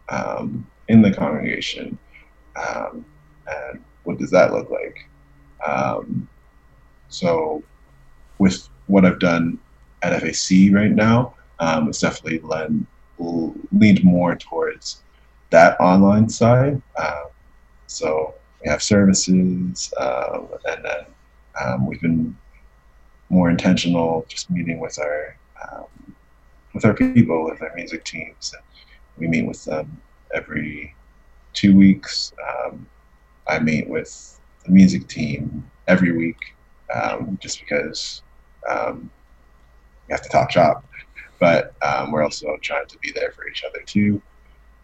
um, 0.10 0.66
in 0.88 1.02
the 1.02 1.14
congregation. 1.14 1.98
Um, 2.56 3.06
and 3.48 3.84
what 4.04 4.18
does 4.18 4.32
that 4.32 4.54
look 4.54 4.70
like? 4.70 5.10
Um, 5.66 6.28
so, 7.10 7.64
with 8.40 8.68
what 8.88 9.06
I've 9.06 9.20
done 9.20 9.60
at 10.02 10.20
FAC 10.22 10.74
right 10.74 10.92
now, 10.92 11.36
um, 11.60 11.88
it's 11.90 12.00
definitely 12.00 12.40
led, 12.40 12.86
leaned 13.20 14.04
more 14.04 14.36
towards 14.36 15.04
that 15.52 15.80
online 15.80 16.30
side. 16.30 16.82
Um, 16.98 17.26
so 17.88 18.34
we 18.64 18.70
have 18.70 18.82
services, 18.82 19.94
um, 19.98 20.48
and 20.66 20.84
then 20.84 21.06
um, 21.62 21.86
we've 21.86 22.02
been 22.02 22.36
more 23.30 23.50
intentional, 23.50 24.26
just 24.28 24.50
meeting 24.50 24.80
with 24.80 24.98
our 25.00 25.38
um, 25.64 26.16
with 26.74 26.86
our 26.86 26.94
people, 26.94 27.46
with 27.46 27.62
our 27.62 27.74
music 27.76 28.04
teams. 28.04 28.54
We 29.18 29.28
meet 29.28 29.46
with 29.46 29.64
them 29.64 30.02
every 30.34 30.96
two 31.54 31.76
weeks. 31.76 32.34
Um, 32.66 32.88
I 33.48 33.60
meet 33.60 33.88
with 33.88 34.40
the 34.66 34.72
music 34.72 35.08
team 35.08 35.70
every 35.88 36.18
week, 36.18 36.38
um, 36.94 37.38
just 37.42 37.60
because 37.60 38.24
we 40.08 40.12
have 40.12 40.22
to 40.22 40.30
talk 40.30 40.52
shop. 40.52 40.86
But 41.44 41.74
um, 41.82 42.14
we're 42.14 42.24
also 42.24 42.56
trying 42.62 42.88
to 42.88 42.98
be 43.00 43.12
there 43.12 43.34
for 43.34 43.46
each 43.50 43.66
other 43.66 43.82
too. 43.86 44.22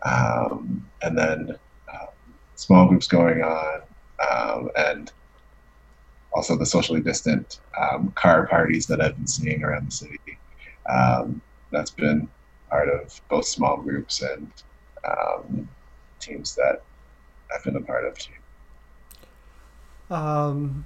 Um, 0.03 0.85
and 1.01 1.17
then 1.17 1.57
um, 1.89 2.09
small 2.55 2.85
groups 2.85 3.07
going 3.07 3.41
on, 3.41 3.81
um, 4.29 4.69
and 4.75 5.09
also 6.33 6.57
the 6.57 6.65
socially 6.65 6.99
distant 6.99 7.61
um, 7.79 8.11
car 8.11 8.45
parties 8.45 8.87
that 8.87 8.99
I've 8.99 9.15
been 9.15 9.25
seeing 9.25 9.63
around 9.63 9.87
the 9.87 9.91
city. 9.91 10.19
that's 11.71 11.91
been 11.91 12.27
part 12.69 12.89
of 12.89 13.21
both 13.29 13.45
small 13.45 13.77
groups 13.77 14.21
and 14.21 14.51
teams 16.19 16.55
that 16.55 16.81
I've 17.55 17.63
been 17.63 17.77
a 17.77 17.81
part 17.81 18.03
of 18.03 18.17
too. 18.17 18.33
Um, 20.13 20.85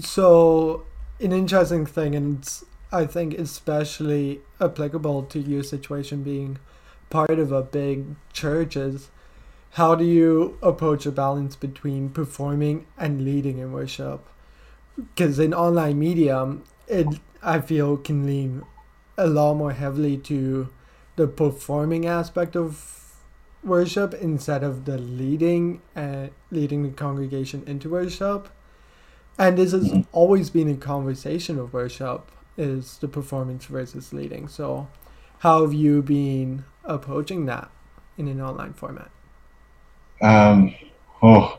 so 0.00 0.84
an 1.18 1.32
interesting 1.32 1.86
thing, 1.86 2.14
and 2.14 2.48
I 2.92 3.06
think 3.06 3.34
especially 3.34 4.40
applicable 4.60 5.22
to 5.24 5.38
your 5.38 5.62
situation 5.62 6.22
being 6.22 6.58
part 7.08 7.38
of 7.38 7.52
a 7.52 7.62
big 7.62 8.16
church 8.32 8.76
is 8.76 9.10
how 9.74 9.94
do 9.94 10.04
you 10.04 10.58
approach 10.60 11.06
a 11.06 11.12
balance 11.12 11.54
between 11.54 12.10
performing 12.10 12.86
and 12.98 13.24
leading 13.24 13.58
in 13.58 13.72
worship? 13.72 14.26
Because 14.96 15.38
in 15.38 15.54
online 15.54 15.98
media, 15.98 16.56
it 16.88 17.06
I 17.42 17.60
feel 17.60 17.96
can 17.96 18.26
lean 18.26 18.62
a 19.16 19.26
lot 19.26 19.54
more 19.54 19.72
heavily 19.72 20.16
to 20.18 20.68
the 21.14 21.28
performing 21.28 22.06
aspect 22.06 22.56
of 22.56 23.14
worship 23.62 24.14
instead 24.14 24.64
of 24.64 24.84
the 24.84 24.98
leading 24.98 25.80
and 25.94 26.30
uh, 26.30 26.32
leading 26.50 26.82
the 26.82 26.90
congregation 26.90 27.62
into 27.66 27.90
worship. 27.90 28.48
And 29.38 29.56
this 29.56 29.72
has 29.72 30.04
always 30.12 30.50
been 30.50 30.68
a 30.68 30.76
conversation 30.76 31.58
of 31.58 31.72
worship 31.72 32.30
is 32.60 32.98
the 32.98 33.08
performance 33.08 33.64
versus 33.64 34.12
leading. 34.12 34.46
So 34.46 34.88
how 35.38 35.62
have 35.62 35.72
you 35.72 36.02
been 36.02 36.64
approaching 36.84 37.46
that 37.46 37.70
in 38.18 38.28
an 38.28 38.40
online 38.40 38.74
format? 38.74 39.10
Um, 40.20 40.74
oh, 41.22 41.58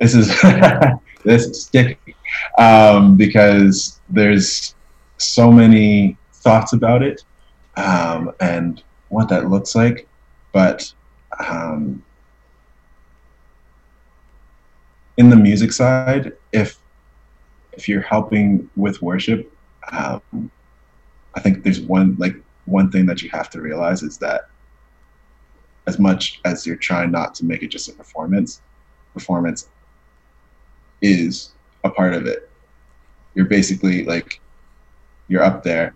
this 0.00 0.14
is 0.14 0.28
this 1.24 1.44
is 1.44 1.64
sticky 1.64 2.16
um, 2.58 3.16
because 3.16 4.00
there's 4.08 4.74
so 5.18 5.52
many 5.52 6.16
thoughts 6.32 6.72
about 6.72 7.02
it 7.02 7.22
um, 7.76 8.32
and 8.40 8.82
what 9.10 9.28
that 9.28 9.50
looks 9.50 9.74
like, 9.74 10.08
but 10.52 10.90
um, 11.46 12.02
in 15.18 15.28
the 15.28 15.36
music 15.36 15.72
side, 15.72 16.32
if 16.52 16.78
if 17.72 17.88
you're 17.88 18.02
helping 18.02 18.70
with 18.76 19.02
worship, 19.02 19.53
um, 19.92 20.50
I 21.34 21.40
think 21.40 21.64
there's 21.64 21.80
one 21.80 22.16
like 22.18 22.36
one 22.66 22.90
thing 22.90 23.06
that 23.06 23.22
you 23.22 23.30
have 23.30 23.50
to 23.50 23.60
realize 23.60 24.02
is 24.02 24.18
that 24.18 24.48
as 25.86 25.98
much 25.98 26.40
as 26.44 26.66
you're 26.66 26.76
trying 26.76 27.10
not 27.10 27.34
to 27.36 27.44
make 27.44 27.62
it 27.62 27.68
just 27.68 27.88
a 27.88 27.92
performance, 27.92 28.62
performance 29.12 29.68
is 31.02 31.52
a 31.84 31.90
part 31.90 32.14
of 32.14 32.26
it. 32.26 32.50
You're 33.34 33.46
basically 33.46 34.04
like 34.04 34.40
you're 35.28 35.42
up 35.42 35.62
there 35.62 35.94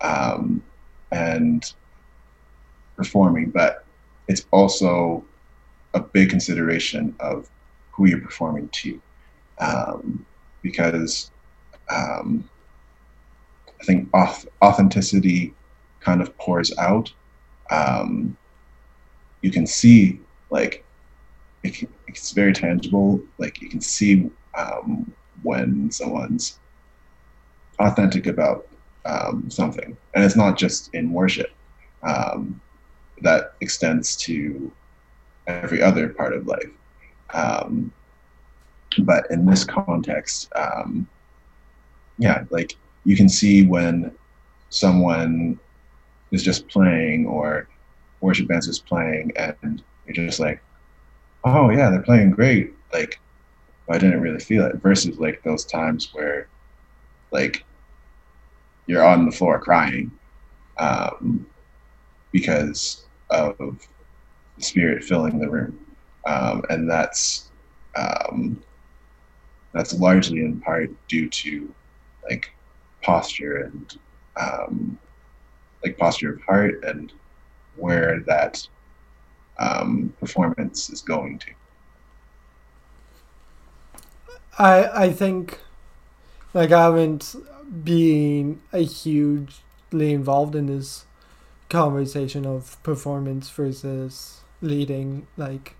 um, 0.00 0.62
and 1.12 1.72
performing, 2.96 3.50
but 3.50 3.84
it's 4.28 4.46
also 4.50 5.24
a 5.94 6.00
big 6.00 6.30
consideration 6.30 7.14
of 7.20 7.48
who 7.92 8.06
you're 8.06 8.20
performing 8.20 8.68
to, 8.68 9.00
um, 9.58 10.24
because 10.62 11.30
um, 11.90 12.48
I 13.80 13.84
think 13.84 14.08
authenticity 14.62 15.54
kind 16.00 16.20
of 16.20 16.36
pours 16.38 16.76
out. 16.78 17.12
Um, 17.70 18.36
you 19.42 19.50
can 19.50 19.66
see 19.66 20.20
like 20.50 20.84
it 21.62 21.88
it's 22.06 22.32
very 22.32 22.52
tangible. 22.52 23.20
Like 23.38 23.60
you 23.62 23.68
can 23.68 23.80
see 23.80 24.30
um, 24.56 25.12
when 25.42 25.90
someone's 25.90 26.58
authentic 27.78 28.26
about 28.26 28.68
um, 29.06 29.48
something, 29.50 29.96
and 30.14 30.24
it's 30.24 30.36
not 30.36 30.58
just 30.58 30.92
in 30.94 31.12
worship. 31.12 31.50
Um, 32.02 32.60
that 33.22 33.54
extends 33.60 34.16
to 34.16 34.72
every 35.46 35.82
other 35.82 36.08
part 36.08 36.32
of 36.34 36.46
life. 36.46 36.70
Um, 37.34 37.92
but 38.98 39.30
in 39.30 39.46
this 39.46 39.64
context, 39.64 40.50
um, 40.56 41.06
yeah, 42.18 42.44
like 42.50 42.76
you 43.04 43.16
can 43.16 43.28
see 43.28 43.64
when 43.66 44.12
someone 44.68 45.58
is 46.30 46.42
just 46.42 46.68
playing 46.68 47.26
or 47.26 47.68
worship 48.20 48.48
bands 48.48 48.68
is 48.68 48.78
playing 48.78 49.32
and 49.36 49.82
you're 50.06 50.26
just 50.26 50.40
like, 50.40 50.62
oh 51.44 51.70
yeah, 51.70 51.90
they're 51.90 52.02
playing 52.02 52.30
great. 52.30 52.74
Like, 52.92 53.18
I 53.88 53.98
didn't 53.98 54.20
really 54.20 54.38
feel 54.38 54.64
it 54.66 54.76
versus 54.76 55.18
like 55.18 55.42
those 55.42 55.64
times 55.64 56.10
where 56.12 56.48
like 57.32 57.64
you're 58.86 59.04
on 59.04 59.26
the 59.26 59.32
floor 59.32 59.58
crying 59.60 60.10
um, 60.78 61.46
because 62.32 63.06
of 63.30 63.56
the 63.58 64.62
spirit 64.62 65.04
filling 65.04 65.38
the 65.38 65.48
room. 65.48 65.78
Um, 66.26 66.62
and 66.70 66.88
that's 66.88 67.50
um, 67.96 68.62
that's 69.72 69.94
largely 69.94 70.40
in 70.40 70.60
part 70.60 70.90
due 71.08 71.28
to 71.28 71.74
like 72.28 72.52
posture 73.02 73.56
and 73.64 73.98
um, 74.36 74.98
like 75.84 75.98
posture 75.98 76.34
of 76.34 76.42
heart 76.42 76.84
and 76.84 77.12
where 77.76 78.20
that 78.26 78.66
um, 79.58 80.12
performance 80.20 80.90
is 80.90 81.02
going 81.02 81.38
to. 81.38 81.46
I 84.58 85.04
I 85.04 85.12
think 85.12 85.58
like 86.54 86.72
I 86.72 86.84
haven't 86.84 87.34
been 87.84 88.60
a 88.72 88.80
hugely 88.80 90.12
involved 90.12 90.54
in 90.54 90.66
this 90.66 91.04
conversation 91.68 92.44
of 92.44 92.82
performance 92.82 93.48
versus 93.50 94.40
leading. 94.60 95.26
Like 95.36 95.76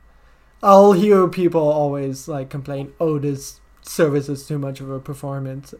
I'll 0.62 0.92
hear 0.92 1.28
people 1.28 1.60
always 1.60 2.28
like 2.28 2.50
complain, 2.50 2.92
oh 3.00 3.18
this 3.18 3.60
service 3.82 4.28
is 4.28 4.46
too 4.46 4.58
much 4.58 4.80
of 4.80 4.90
a 4.90 5.00
performance 5.00 5.74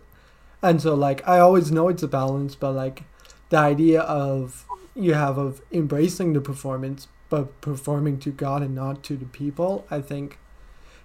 and 0.62 0.81
so 0.81 0.94
like 0.94 1.27
I 1.27 1.38
always 1.38 1.70
know 1.70 1.88
it's 1.88 2.03
a 2.03 2.09
balance, 2.09 2.55
but 2.55 2.73
like 2.73 3.05
the 3.49 3.59
idea 3.59 4.01
of 4.03 4.66
you 4.94 5.14
have 5.14 5.38
of 5.38 5.62
embracing 5.73 6.33
the 6.33 6.40
performance 6.40 7.09
but 7.29 7.61
performing 7.61 8.18
to 8.18 8.31
God 8.31 8.62
and 8.62 8.75
not 8.75 9.03
to 9.05 9.16
the 9.16 9.25
people, 9.25 9.87
I 9.90 10.01
think 10.01 10.38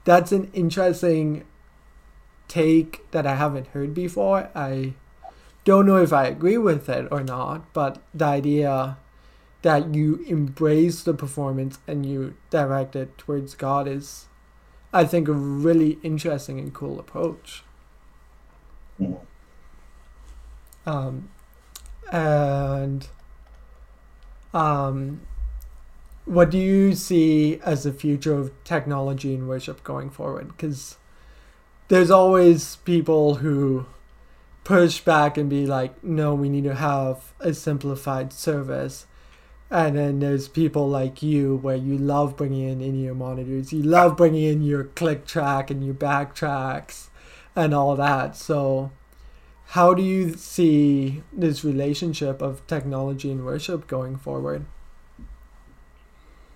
that's 0.03 0.31
an 0.31 0.49
interesting 0.53 1.45
take 2.47 3.09
that 3.11 3.25
I 3.25 3.35
haven't 3.35 3.67
heard 3.67 3.93
before. 3.93 4.49
I 4.55 4.93
don't 5.63 5.85
know 5.85 5.97
if 5.97 6.11
I 6.11 6.25
agree 6.27 6.57
with 6.57 6.89
it 6.89 7.07
or 7.11 7.23
not, 7.23 7.73
but 7.73 8.01
the 8.13 8.25
idea 8.25 8.97
that 9.61 9.95
you 9.95 10.23
embrace 10.27 11.03
the 11.03 11.13
performance 11.13 11.79
and 11.87 12.05
you 12.05 12.35
direct 12.49 12.95
it 12.95 13.17
towards 13.17 13.55
God 13.55 13.87
is, 13.87 14.25
I 14.93 15.05
think, 15.05 15.27
a 15.27 15.33
really 15.33 15.97
interesting 16.03 16.59
and 16.59 16.73
cool 16.73 16.99
approach. 16.99 17.63
Mm-hmm. 18.99 19.15
Um, 20.85 21.29
and 22.11 23.07
um, 24.53 25.21
what 26.25 26.49
do 26.49 26.57
you 26.57 26.95
see 26.95 27.59
as 27.63 27.83
the 27.83 27.93
future 27.93 28.35
of 28.35 28.51
technology 28.63 29.33
in 29.33 29.47
worship 29.47 29.83
going 29.83 30.09
forward? 30.09 30.49
Because 30.49 30.97
there's 31.87 32.11
always 32.11 32.77
people 32.77 33.35
who 33.35 33.85
push 34.63 34.99
back 34.99 35.37
and 35.37 35.49
be 35.49 35.65
like, 35.65 36.03
no, 36.03 36.33
we 36.33 36.49
need 36.49 36.63
to 36.63 36.75
have 36.75 37.33
a 37.39 37.53
simplified 37.53 38.33
service. 38.33 39.05
And 39.69 39.95
then 39.95 40.19
there's 40.19 40.47
people 40.47 40.89
like 40.89 41.21
you 41.21 41.57
where 41.57 41.75
you 41.75 41.97
love 41.97 42.35
bringing 42.37 42.67
in 42.69 42.81
in 42.81 43.01
your 43.01 43.15
monitors, 43.15 43.73
you 43.73 43.83
love 43.83 44.17
bringing 44.17 44.43
in 44.43 44.61
your 44.63 44.85
click 44.85 45.25
track 45.25 45.69
and 45.69 45.85
your 45.85 45.95
backtracks 45.95 47.07
and 47.55 47.73
all 47.73 47.95
that. 47.95 48.35
So, 48.35 48.91
how 49.67 49.93
do 49.93 50.03
you 50.03 50.33
see 50.35 51.23
this 51.33 51.63
relationship 51.63 52.41
of 52.41 52.65
technology 52.67 53.31
and 53.31 53.45
worship 53.45 53.87
going 53.87 54.17
forward? 54.17 54.65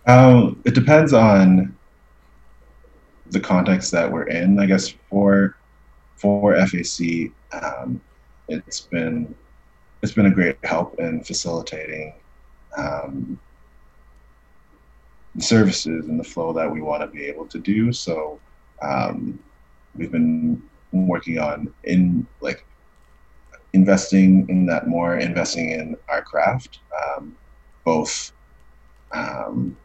Um, 0.06 0.62
it 0.66 0.74
depends 0.74 1.14
on 1.14 1.76
the 3.32 3.40
context 3.40 3.92
that 3.92 4.12
we're 4.12 4.28
in. 4.28 4.60
I 4.60 4.66
guess 4.66 4.94
for 5.10 5.56
for 6.16 6.56
FAC, 6.56 7.32
um, 7.52 8.02
it's 8.48 8.82
been 8.82 9.36
it's 10.02 10.14
been 10.14 10.28
a 10.28 10.32
great 10.32 10.58
help 10.64 11.00
in 11.00 11.24
facilitating 11.24 12.14
um, 12.78 13.40
services 15.38 16.08
and 16.08 16.20
the 16.20 16.24
flow 16.24 16.54
that 16.54 16.72
we 16.72 16.82
want 16.82 17.02
to 17.02 17.08
be 17.08 17.26
able 17.26 17.46
to 17.48 17.60
do. 17.60 17.92
So 17.92 18.40
um, 18.82 19.40
we've 19.96 20.12
been 20.12 20.62
working 20.92 21.40
on 21.40 21.74
in 21.84 22.26
like 22.42 22.66
investing 23.74 24.48
in 24.50 24.66
that 24.66 24.88
more, 24.88 25.18
investing 25.18 25.72
in 25.72 25.96
our 26.08 26.22
craft, 26.22 26.80
um, 27.06 27.36
both 27.86 28.32
um, 29.12 29.78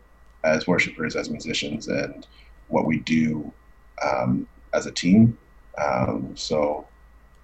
as 0.44 0.66
worshipers, 0.66 1.16
as 1.16 1.30
musicians, 1.30 1.88
and 1.88 2.26
what 2.68 2.86
we 2.86 3.00
do 3.00 3.52
um, 4.02 4.46
as 4.72 4.86
a 4.86 4.90
team. 4.90 5.36
Um, 5.78 6.32
so 6.36 6.86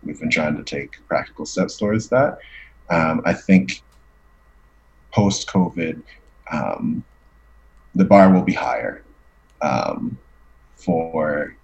we've 0.02 0.18
been 0.18 0.30
trying 0.30 0.56
to 0.56 0.62
take 0.62 0.96
practical 1.08 1.46
steps 1.46 1.76
towards 1.76 2.08
that. 2.08 2.38
Um, 2.88 3.22
I 3.24 3.34
think 3.34 3.82
post 5.12 5.48
COVID, 5.48 6.02
um, 6.50 7.04
the 7.94 8.04
bar 8.04 8.32
will 8.32 8.42
be 8.42 8.52
higher 8.52 9.04
for 10.76 11.56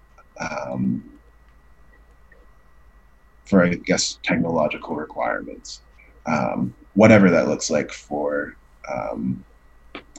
for 3.47 3.63
I 3.63 3.75
guess 3.75 4.19
technological 4.23 4.95
requirements, 4.95 5.81
um, 6.25 6.73
whatever 6.93 7.29
that 7.31 7.47
looks 7.47 7.69
like 7.69 7.91
for 7.91 8.55
um, 8.91 9.43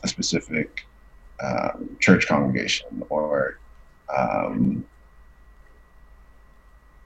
a 0.03 0.09
specific 0.09 0.81
uh, 1.43 1.71
church 2.01 2.27
congregation 2.27 3.03
or 3.11 3.59
um, 4.17 4.85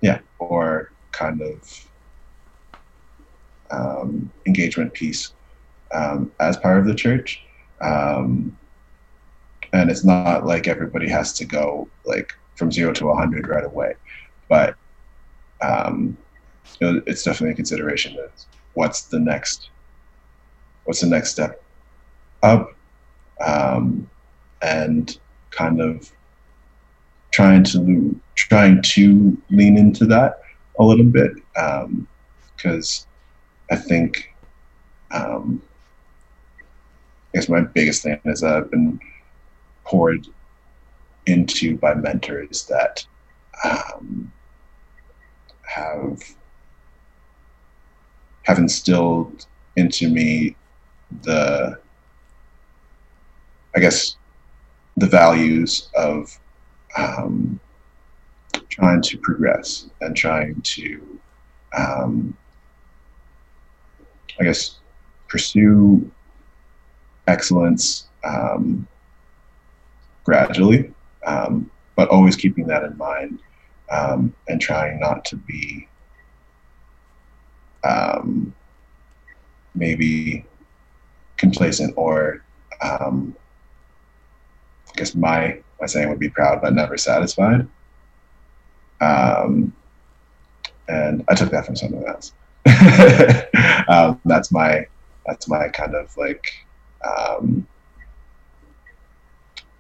yeah, 0.01 0.21
or 0.39 0.93
kind 1.13 1.41
of 1.43 1.89
um, 3.71 4.31
engagement 4.47 4.93
piece 4.93 5.33
um, 5.95 6.31
as 6.41 6.57
part 6.57 6.79
of 6.79 6.87
the 6.87 6.95
church. 6.95 7.43
Um, 7.81 8.57
and 9.73 9.91
it's 9.91 10.05
not 10.05 10.45
like 10.45 10.69
everybody 10.69 11.09
has 11.09 11.33
to 11.35 11.45
go 11.45 11.89
like 12.05 12.33
from 12.57 12.71
zero 12.71 12.93
to 12.93 13.07
100 13.07 13.49
right 13.49 13.65
away. 13.65 13.95
But 14.49 14.77
um, 15.63 16.17
you 16.81 16.93
know, 16.93 17.03
it's 17.07 17.23
definitely 17.23 17.53
a 17.53 17.57
consideration 17.57 18.17
what's 18.75 19.03
the 19.03 19.19
next 19.19 19.71
what's 20.85 21.01
the 21.01 21.07
next 21.07 21.31
step 21.31 21.63
up? 22.43 22.73
Um, 23.45 24.09
and 24.63 25.19
kind 25.51 25.81
of 25.81 26.11
trying 27.33 27.65
to 27.65 28.21
trying 28.35 28.83
to 28.83 29.37
lean 29.51 29.77
into 29.77 30.07
that 30.07 30.41
a 30.79 30.85
little 30.85 31.05
bit 31.05 31.33
because 32.57 33.07
um, 33.07 33.77
I 33.77 33.77
think 33.77 34.35
um, 35.11 35.63
I 37.35 37.39
guess 37.39 37.49
my 37.49 37.61
biggest 37.61 38.03
thing 38.03 38.21
is 38.25 38.41
that 38.41 38.55
I've 38.55 38.71
been 38.71 39.01
poured 39.85 40.27
into 41.27 41.77
by 41.79 41.95
mentors 41.95 42.65
that 42.67 43.05
um, 43.65 44.33
have 45.75 46.21
have 48.43 48.59
instilled 48.59 49.47
into 49.77 50.09
me 50.09 50.57
the 51.23 51.79
I 53.75 53.81
guess 53.81 54.17
the 54.97 55.07
values 55.07 55.89
of 55.95 56.39
um, 56.97 57.59
trying 58.69 59.01
to 59.03 59.17
progress 59.19 59.89
and 60.03 60.15
trying 60.15 60.61
to 60.63 61.19
um, 61.77 62.37
I 64.39 64.45
guess 64.45 64.79
pursue 65.29 66.11
excellence 67.27 68.09
um, 68.25 68.87
gradually, 70.25 70.93
um, 71.25 71.71
but 71.97 72.09
always 72.11 72.37
keeping 72.37 72.67
that 72.67 72.85
in 72.85 72.97
mind 72.99 73.39
um, 73.91 74.35
and 74.49 74.61
trying 74.61 74.99
not 75.01 75.25
to 75.27 75.37
be 75.37 75.89
um, 77.85 78.55
maybe 79.75 80.45
complacent 81.37 81.95
or 81.97 82.45
um, 82.81 83.35
I 84.89 84.93
guess 84.97 85.15
my 85.15 85.59
my 85.81 85.87
saying 85.87 86.09
would 86.09 86.19
be 86.19 86.31
proud 86.31 86.63
but 86.63 86.75
never 86.75 86.97
satisfied. 86.97 87.67
Um, 89.01 89.73
and 90.89 91.25
I 91.29 91.35
took 91.35 91.51
that 91.51 91.67
from 91.67 91.77
something 91.77 92.05
else. 92.07 92.33
um, 93.89 94.21
that's 94.25 94.53
my 94.53 94.87
that's 95.27 95.49
my 95.49 95.69
kind 95.69 95.95
of 95.95 96.17
like 96.17 96.45
um, 97.05 97.67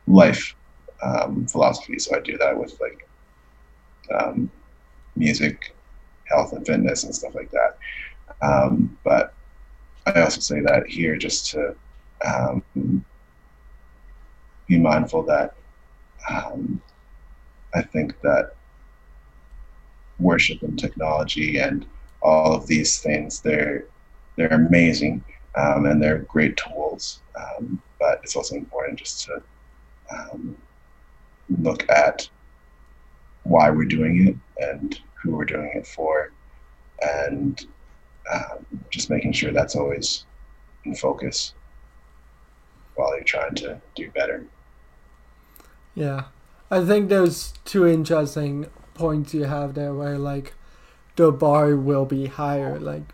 life 0.07 0.55
um, 1.03 1.47
philosophy. 1.47 1.99
So 1.99 2.17
I 2.17 2.21
do 2.21 2.37
that 2.39 2.59
with 2.59 2.79
like 2.81 3.07
um, 4.11 4.51
music, 5.17 5.75
health, 6.25 6.53
and 6.53 6.67
fitness 6.67 7.05
and 7.05 7.15
stuff 7.15 7.35
like 7.35 7.51
that. 7.51 7.79
Um, 8.41 8.99
but 9.05 9.35
I 10.07 10.21
also 10.23 10.41
say 10.41 10.61
that 10.61 10.87
here 10.87 11.17
just 11.17 11.51
to 11.51 11.75
um, 12.25 12.63
be 14.67 14.79
mindful 14.79 15.23
that 15.25 15.55
um, 16.29 16.81
I 17.75 17.83
think 17.83 18.21
that 18.23 18.55
worship 20.19 20.63
and 20.63 20.79
technology 20.79 21.59
and 21.59 21.87
all 22.23 22.55
of 22.55 22.67
these 22.69 23.01
things 23.01 23.41
they're 23.41 23.87
they're 24.37 24.53
amazing 24.53 25.25
um, 25.57 25.87
and 25.87 26.01
they're 26.01 26.21
great 26.21 26.57
tools 26.57 27.21
um, 27.37 27.83
but 27.99 28.21
it's 28.23 28.37
also 28.37 28.55
important 28.55 28.99
just 28.99 29.25
to 29.25 29.43
look 31.61 31.89
at 31.89 32.29
why 33.45 33.71
we're 33.71 33.85
doing 33.85 34.29
it 34.29 34.37
and 34.65 35.01
who 35.15 35.33
we're 35.33 35.45
doing 35.45 35.71
it 35.75 35.87
for 35.87 36.33
and 37.01 37.67
um, 38.33 38.65
just 38.91 39.11
making 39.11 39.33
sure 39.33 39.53
that's 39.53 39.77
always 39.77 40.25
in 40.85 40.95
focus 40.95 41.55
while 42.95 43.15
you're 43.15 43.25
trying 43.25 43.55
to 43.55 43.81
do 43.95 44.11
better 44.11 44.47
yeah 45.95 46.25
i 46.71 46.85
think 46.85 47.09
there's 47.09 47.55
two 47.65 47.87
interesting 47.87 48.67
points 48.95 49.35
you 49.35 49.45
have 49.45 49.75
there 49.75 49.95
where 49.95 50.19
like 50.19 50.55
the 51.17 51.33
bar 51.33 51.77
will 51.77 52.05
be 52.05 52.27
higher. 52.27 52.79
Like 52.79 53.13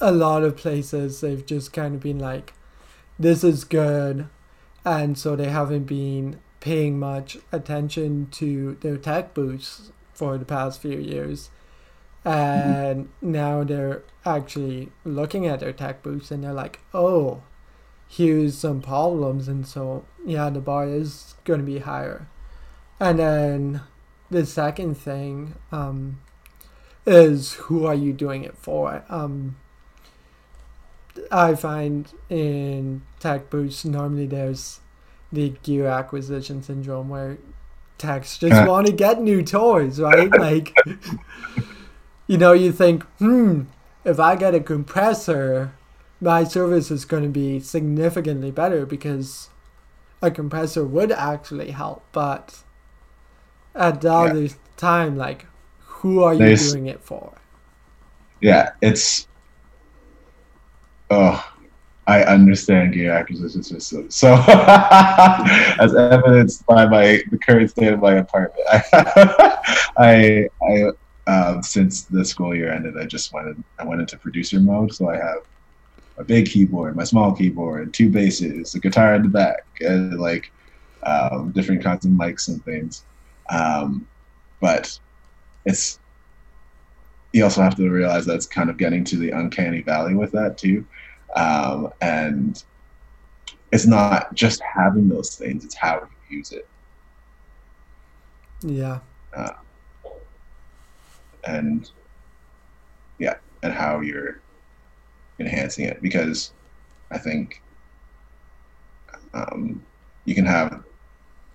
a 0.00 0.12
lot 0.12 0.42
of 0.42 0.56
places, 0.56 1.20
they've 1.20 1.44
just 1.44 1.72
kind 1.72 1.94
of 1.94 2.00
been 2.00 2.18
like, 2.18 2.52
this 3.18 3.42
is 3.42 3.64
good. 3.64 4.28
And 4.84 5.18
so 5.18 5.36
they 5.36 5.50
haven't 5.50 5.84
been 5.84 6.40
paying 6.60 6.98
much 6.98 7.38
attention 7.52 8.28
to 8.32 8.76
their 8.80 8.96
tech 8.96 9.34
booths 9.34 9.92
for 10.12 10.38
the 10.38 10.44
past 10.44 10.82
few 10.82 10.98
years. 10.98 11.50
And 12.24 13.06
mm-hmm. 13.06 13.06
now 13.32 13.64
they're 13.64 14.02
actually 14.24 14.90
looking 15.04 15.46
at 15.46 15.60
their 15.60 15.72
tech 15.72 16.02
booths 16.02 16.30
and 16.30 16.44
they're 16.44 16.52
like, 16.52 16.80
oh, 16.92 17.42
here's 18.08 18.58
some 18.58 18.82
problems. 18.82 19.48
And 19.48 19.66
so, 19.66 20.04
yeah, 20.24 20.50
the 20.50 20.60
bar 20.60 20.88
is 20.88 21.34
going 21.44 21.60
to 21.60 21.66
be 21.66 21.78
higher. 21.78 22.28
And 23.00 23.18
then 23.18 23.82
the 24.30 24.44
second 24.44 24.96
thing, 24.96 25.54
um, 25.70 26.18
is 27.08 27.54
who 27.54 27.86
are 27.86 27.94
you 27.94 28.12
doing 28.12 28.44
it 28.44 28.56
for? 28.56 29.02
Um, 29.08 29.56
I 31.32 31.54
find 31.54 32.12
in 32.28 33.02
tech 33.18 33.50
booths 33.50 33.84
normally 33.84 34.26
there's 34.26 34.80
the 35.32 35.50
gear 35.62 35.86
acquisition 35.86 36.62
syndrome 36.62 37.08
where 37.08 37.38
techs 37.98 38.38
just 38.38 38.66
want 38.66 38.86
to 38.86 38.92
get 38.92 39.20
new 39.20 39.42
toys, 39.42 40.00
right? 40.00 40.30
like, 40.38 40.74
you 42.26 42.38
know, 42.38 42.52
you 42.52 42.72
think, 42.72 43.02
hmm, 43.18 43.62
if 44.04 44.18
I 44.20 44.36
get 44.36 44.54
a 44.54 44.60
compressor, 44.60 45.72
my 46.20 46.44
service 46.44 46.90
is 46.90 47.04
going 47.04 47.24
to 47.24 47.28
be 47.28 47.60
significantly 47.60 48.50
better 48.50 48.86
because 48.86 49.48
a 50.22 50.30
compressor 50.30 50.84
would 50.84 51.12
actually 51.12 51.70
help. 51.72 52.04
But 52.12 52.62
at 53.74 54.00
the 54.00 54.12
other 54.12 54.42
Yeah. 54.42 54.52
time, 54.76 55.16
like, 55.16 55.46
who 55.80 56.22
are 56.22 56.32
you 56.32 56.38
There's- 56.40 56.72
doing 56.72 56.86
it 56.86 57.02
for? 57.02 57.32
yeah, 58.40 58.70
it's 58.80 59.26
oh, 61.10 61.44
I 62.08 62.22
understand 62.24 62.94
acquisition 62.96 63.62
systems. 63.62 64.16
So, 64.16 64.32
as 65.78 65.94
evidenced 65.94 66.64
by 66.64 66.86
my 66.86 67.22
the 67.30 67.38
current 67.38 67.70
state 67.70 67.92
of 67.92 68.00
my 68.00 68.14
apartment, 68.14 68.66
I, 69.98 70.48
I, 70.62 70.90
um, 71.30 71.62
since 71.62 72.04
the 72.04 72.24
school 72.24 72.56
year 72.56 72.72
ended, 72.72 72.96
I 72.98 73.04
just 73.04 73.30
went 73.34 73.48
in, 73.48 73.64
I 73.78 73.84
went 73.84 74.00
into 74.00 74.16
producer 74.16 74.58
mode. 74.58 74.94
So 74.94 75.10
I 75.10 75.16
have 75.16 75.40
a 76.16 76.24
big 76.24 76.46
keyboard, 76.48 76.96
my 76.96 77.04
small 77.04 77.32
keyboard, 77.32 77.92
two 77.92 78.08
basses, 78.08 78.74
a 78.74 78.80
guitar 78.80 79.14
in 79.14 79.22
the 79.22 79.28
back, 79.28 79.66
and 79.80 80.18
like 80.18 80.50
um, 81.02 81.52
different 81.52 81.84
kinds 81.84 82.06
of 82.06 82.12
mics 82.12 82.48
and 82.48 82.64
things. 82.64 83.04
Um, 83.50 84.08
but 84.62 84.98
it's 85.66 86.00
you 87.34 87.44
also 87.44 87.60
have 87.60 87.76
to 87.76 87.90
realize 87.90 88.24
that's 88.24 88.46
kind 88.46 88.70
of 88.70 88.78
getting 88.78 89.04
to 89.04 89.16
the 89.16 89.30
uncanny 89.30 89.82
valley 89.82 90.14
with 90.14 90.32
that 90.32 90.56
too. 90.56 90.86
Um, 91.36 91.92
and 92.00 92.62
it's 93.72 93.86
not 93.86 94.34
just 94.34 94.60
having 94.62 95.08
those 95.08 95.36
things, 95.36 95.64
it's 95.64 95.74
how 95.74 96.08
you 96.30 96.38
use 96.38 96.52
it. 96.52 96.66
Yeah. 98.62 99.00
And 101.44 101.90
yeah, 103.18 103.36
and 103.62 103.72
how 103.72 104.00
you're 104.00 104.40
enhancing 105.38 105.84
it. 105.84 106.00
Because 106.02 106.52
I 107.10 107.18
think 107.18 107.62
um, 109.34 109.82
you 110.24 110.34
can 110.34 110.46
have 110.46 110.82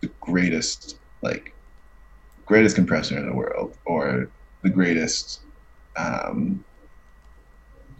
the 0.01 0.09
greatest, 0.19 0.99
like, 1.21 1.53
greatest 2.45 2.75
compressor 2.75 3.17
in 3.17 3.25
the 3.25 3.33
world 3.33 3.77
or 3.85 4.29
the 4.63 4.69
greatest 4.69 5.41
um, 5.95 6.63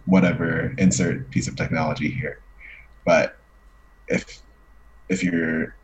whatever 0.06 0.74
insert 0.78 1.30
piece 1.30 1.48
of 1.48 1.56
technology 1.56 2.10
here. 2.10 2.40
But 3.04 3.38
if 4.08 4.40
if 5.08 5.22
you're 5.22 5.76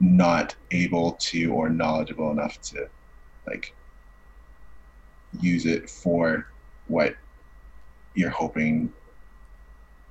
not 0.00 0.54
able 0.70 1.12
to 1.12 1.52
or 1.52 1.68
knowledgeable 1.68 2.30
enough 2.30 2.60
to 2.60 2.88
like 3.46 3.74
use 5.40 5.66
it 5.66 5.88
for 5.88 6.46
what 6.86 7.14
you're 8.14 8.30
hoping 8.30 8.92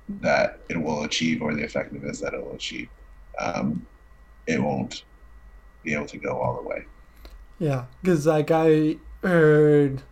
that 0.08 0.60
it 0.68 0.76
will 0.76 1.04
achieve 1.04 1.42
or 1.42 1.54
the 1.54 1.62
effectiveness 1.62 2.20
that 2.20 2.34
it 2.34 2.42
will 2.42 2.54
achieve 2.54 2.88
um, 3.38 3.86
it 4.46 4.62
won't 4.62 5.04
be 5.82 5.94
able 5.94 6.06
to 6.06 6.18
go 6.18 6.38
all 6.38 6.56
the 6.62 6.68
way. 6.68 6.84
Yeah, 7.58 7.86
because 8.02 8.26
like 8.26 8.50
I 8.50 8.96
heard, 9.22 10.02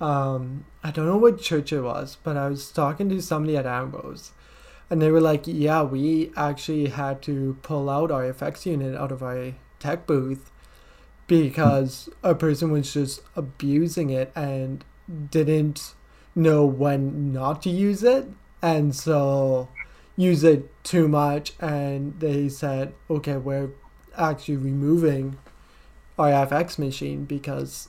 um, 0.00 0.64
I 0.82 0.90
don't 0.90 1.06
know 1.06 1.16
what 1.16 1.40
church 1.40 1.72
it 1.72 1.80
was, 1.80 2.18
but 2.22 2.36
I 2.36 2.48
was 2.48 2.70
talking 2.70 3.08
to 3.08 3.22
somebody 3.22 3.56
at 3.56 3.66
Ambrose, 3.66 4.32
and 4.90 5.00
they 5.00 5.10
were 5.10 5.20
like, 5.20 5.42
"Yeah, 5.46 5.82
we 5.82 6.32
actually 6.36 6.86
had 6.88 7.22
to 7.22 7.56
pull 7.62 7.88
out 7.88 8.10
our 8.10 8.26
effects 8.26 8.66
unit 8.66 8.94
out 8.94 9.12
of 9.12 9.22
our 9.22 9.54
tech 9.78 10.06
booth 10.06 10.50
because 11.26 12.08
a 12.22 12.34
person 12.34 12.70
was 12.70 12.92
just 12.92 13.20
abusing 13.34 14.10
it 14.10 14.30
and 14.36 14.84
didn't 15.30 15.94
know 16.34 16.64
when 16.64 17.32
not 17.32 17.62
to 17.62 17.70
use 17.70 18.02
it, 18.02 18.28
and 18.62 18.94
so 18.94 19.68
use 20.16 20.44
it 20.44 20.70
too 20.84 21.08
much, 21.08 21.54
and 21.60 22.20
they 22.20 22.48
said, 22.48 22.94
"Okay, 23.10 23.36
we're 23.36 23.70
actually 24.16 24.56
removing." 24.56 25.36
our 26.18 26.30
FX 26.46 26.78
machine 26.78 27.24
because 27.24 27.88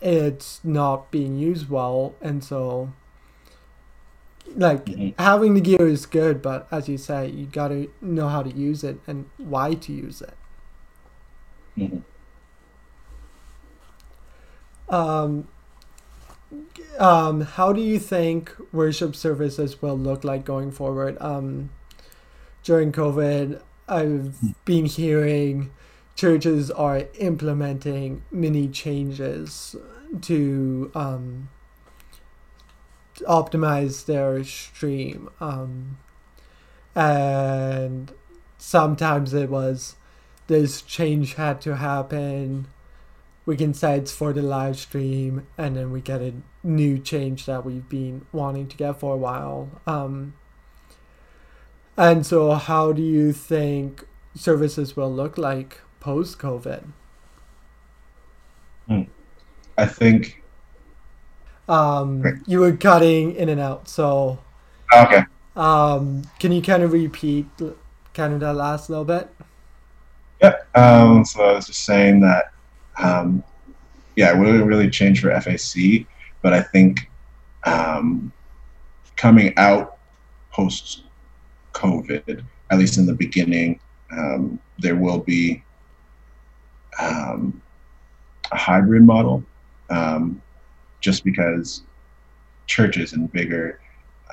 it's 0.00 0.60
not 0.64 1.10
being 1.10 1.36
used 1.36 1.68
well 1.68 2.14
and 2.20 2.42
so 2.44 2.92
like 4.56 4.84
Mhm. 4.86 5.14
having 5.18 5.54
the 5.54 5.60
gear 5.60 5.86
is 5.86 6.06
good 6.06 6.40
but 6.40 6.66
as 6.70 6.88
you 6.88 6.96
say 6.96 7.28
you 7.28 7.46
got 7.46 7.68
to 7.68 7.90
know 8.00 8.28
how 8.28 8.42
to 8.42 8.50
use 8.50 8.82
it 8.82 8.98
and 9.06 9.26
why 9.36 9.74
to 9.74 9.92
use 9.92 10.22
it 10.22 10.34
Mhm. 11.76 12.02
um, 14.88 15.46
um, 16.98 17.42
how 17.42 17.72
do 17.72 17.80
you 17.80 17.98
think 17.98 18.52
worship 18.72 19.14
services 19.14 19.80
will 19.80 19.98
look 19.98 20.24
like 20.24 20.44
going 20.44 20.70
forward 20.70 21.16
um, 21.20 21.70
during 22.62 22.92
covid 22.92 23.60
i've 23.88 24.36
been 24.64 24.86
hearing 24.86 25.70
churches 26.18 26.68
are 26.72 27.04
implementing 27.20 28.20
many 28.32 28.66
changes 28.66 29.76
to 30.20 30.90
um, 30.92 31.48
optimize 33.20 34.04
their 34.06 34.42
stream. 34.42 35.30
Um, 35.40 35.98
and 36.96 38.10
sometimes 38.58 39.32
it 39.32 39.48
was 39.48 39.94
this 40.48 40.82
change 40.82 41.34
had 41.34 41.60
to 41.60 41.76
happen. 41.76 42.66
We 43.46 43.56
can 43.56 43.72
say 43.72 43.98
it's 43.98 44.10
for 44.10 44.32
the 44.32 44.42
live 44.42 44.76
stream, 44.76 45.46
and 45.56 45.76
then 45.76 45.92
we 45.92 46.00
get 46.00 46.20
a 46.20 46.34
new 46.64 46.98
change 46.98 47.46
that 47.46 47.64
we've 47.64 47.88
been 47.88 48.26
wanting 48.32 48.66
to 48.66 48.76
get 48.76 48.98
for 48.98 49.14
a 49.14 49.16
while. 49.16 49.80
Um, 49.86 50.34
and 51.96 52.26
so, 52.26 52.54
how 52.54 52.90
do 52.90 53.02
you 53.02 53.32
think 53.32 54.04
services 54.34 54.96
will 54.96 55.12
look 55.12 55.38
like 55.38 55.80
post 56.00 56.38
COVID? 56.38 56.82
i 59.76 59.86
think 59.86 60.42
Um, 61.68 62.22
Right. 62.22 62.34
you 62.46 62.60
were 62.60 62.72
cutting 62.72 63.34
in 63.36 63.48
and 63.50 63.60
out, 63.60 63.88
so 63.88 64.38
okay 64.96 65.24
um, 65.58 66.22
can 66.38 66.52
you 66.52 66.62
kind 66.62 66.82
of 66.84 66.92
repeat 66.92 67.46
kind 68.14 68.32
of 68.32 68.40
that 68.40 68.54
last 68.54 68.88
little 68.88 69.04
bit? 69.04 69.28
Yeah. 70.40 70.54
Um, 70.76 71.24
so 71.24 71.42
I 71.42 71.52
was 71.54 71.66
just 71.66 71.84
saying 71.84 72.20
that, 72.20 72.52
um, 73.02 73.42
yeah, 74.14 74.32
it 74.32 74.38
wouldn't 74.38 74.64
really 74.64 74.88
change 74.88 75.20
for 75.20 75.30
FAC, 75.40 76.06
but 76.42 76.52
I 76.52 76.62
think 76.62 77.10
um, 77.64 78.32
coming 79.16 79.52
out 79.56 79.98
post 80.52 81.02
COVID, 81.72 82.44
at 82.70 82.78
least 82.78 82.96
in 82.98 83.06
the 83.06 83.14
beginning, 83.14 83.80
um, 84.12 84.60
there 84.78 84.94
will 84.94 85.18
be 85.18 85.64
um, 86.98 87.60
a 88.52 88.56
hybrid 88.56 89.02
model, 89.02 89.42
um, 89.90 90.40
just 91.00 91.24
because 91.24 91.82
churches 92.66 93.12
and 93.12 93.32
bigger 93.32 93.80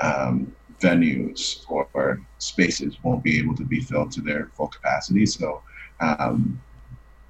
um, 0.01 0.53
venues 0.81 1.63
or, 1.69 1.87
or 1.93 2.19
spaces 2.37 2.97
won't 3.03 3.23
be 3.23 3.39
able 3.39 3.55
to 3.55 3.63
be 3.63 3.79
filled 3.79 4.11
to 4.11 4.21
their 4.21 4.51
full 4.55 4.67
capacity. 4.67 5.25
So 5.25 5.61
um, 5.99 6.61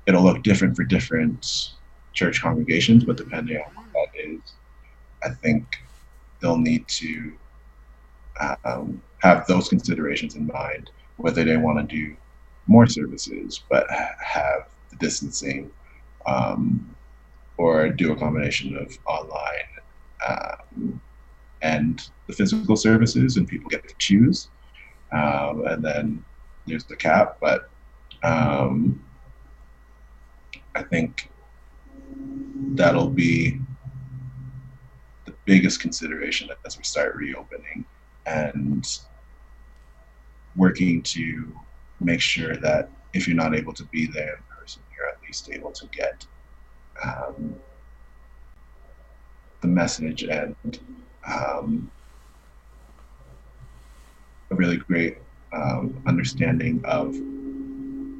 it'll 0.07 0.23
look 0.23 0.43
different 0.43 0.75
for 0.75 0.83
different 0.83 1.71
church 2.13 2.41
congregations, 2.41 3.03
but 3.03 3.17
depending 3.17 3.57
on 3.57 3.75
what 3.75 3.85
that 3.93 4.19
is, 4.19 4.39
I 5.23 5.29
think 5.29 5.65
they'll 6.41 6.57
need 6.57 6.87
to 6.87 7.33
um, 8.65 9.01
have 9.19 9.45
those 9.47 9.69
considerations 9.69 10.35
in 10.35 10.47
mind, 10.47 10.91
whether 11.17 11.43
they 11.43 11.57
want 11.57 11.77
to 11.89 11.95
do 11.95 12.15
more 12.67 12.87
services 12.87 13.63
but 13.69 13.87
have 13.89 14.67
the 14.97 15.05
distancing 15.05 15.71
um, 16.25 16.95
or 17.57 17.89
do 17.89 18.11
a 18.11 18.15
combination 18.15 18.75
of 18.77 18.97
online 19.05 19.49
um, 20.27 21.01
and 21.61 22.09
the 22.27 22.33
physical 22.33 22.75
services, 22.75 23.37
and 23.37 23.47
people 23.47 23.69
get 23.69 23.87
to 23.87 23.95
choose. 23.97 24.49
Um, 25.11 25.65
and 25.67 25.83
then 25.83 26.23
there's 26.67 26.83
the 26.85 26.95
cap, 26.95 27.37
but 27.39 27.69
um, 28.23 29.03
I 30.75 30.83
think 30.83 31.29
that'll 32.73 33.09
be 33.09 33.59
the 35.25 35.33
biggest 35.45 35.79
consideration 35.79 36.49
as 36.65 36.77
we 36.77 36.83
start 36.83 37.15
reopening 37.15 37.85
and 38.25 38.85
working 40.55 41.01
to 41.03 41.53
make 41.99 42.21
sure 42.21 42.55
that 42.57 42.89
if 43.13 43.27
you're 43.27 43.35
not 43.35 43.55
able 43.55 43.73
to 43.73 43.83
be 43.85 44.05
there 44.07 44.35
in 44.35 44.43
person, 44.59 44.81
you're 44.95 45.07
at 45.07 45.14
least 45.25 45.49
able 45.51 45.71
to 45.71 45.87
get 45.87 46.25
um, 47.03 47.55
the 49.61 49.67
message 49.67 50.23
and 50.23 50.55
um, 51.27 51.91
a 54.51 54.55
really 54.55 54.77
great 54.77 55.17
um, 55.53 56.01
understanding 56.05 56.81
of 56.85 57.15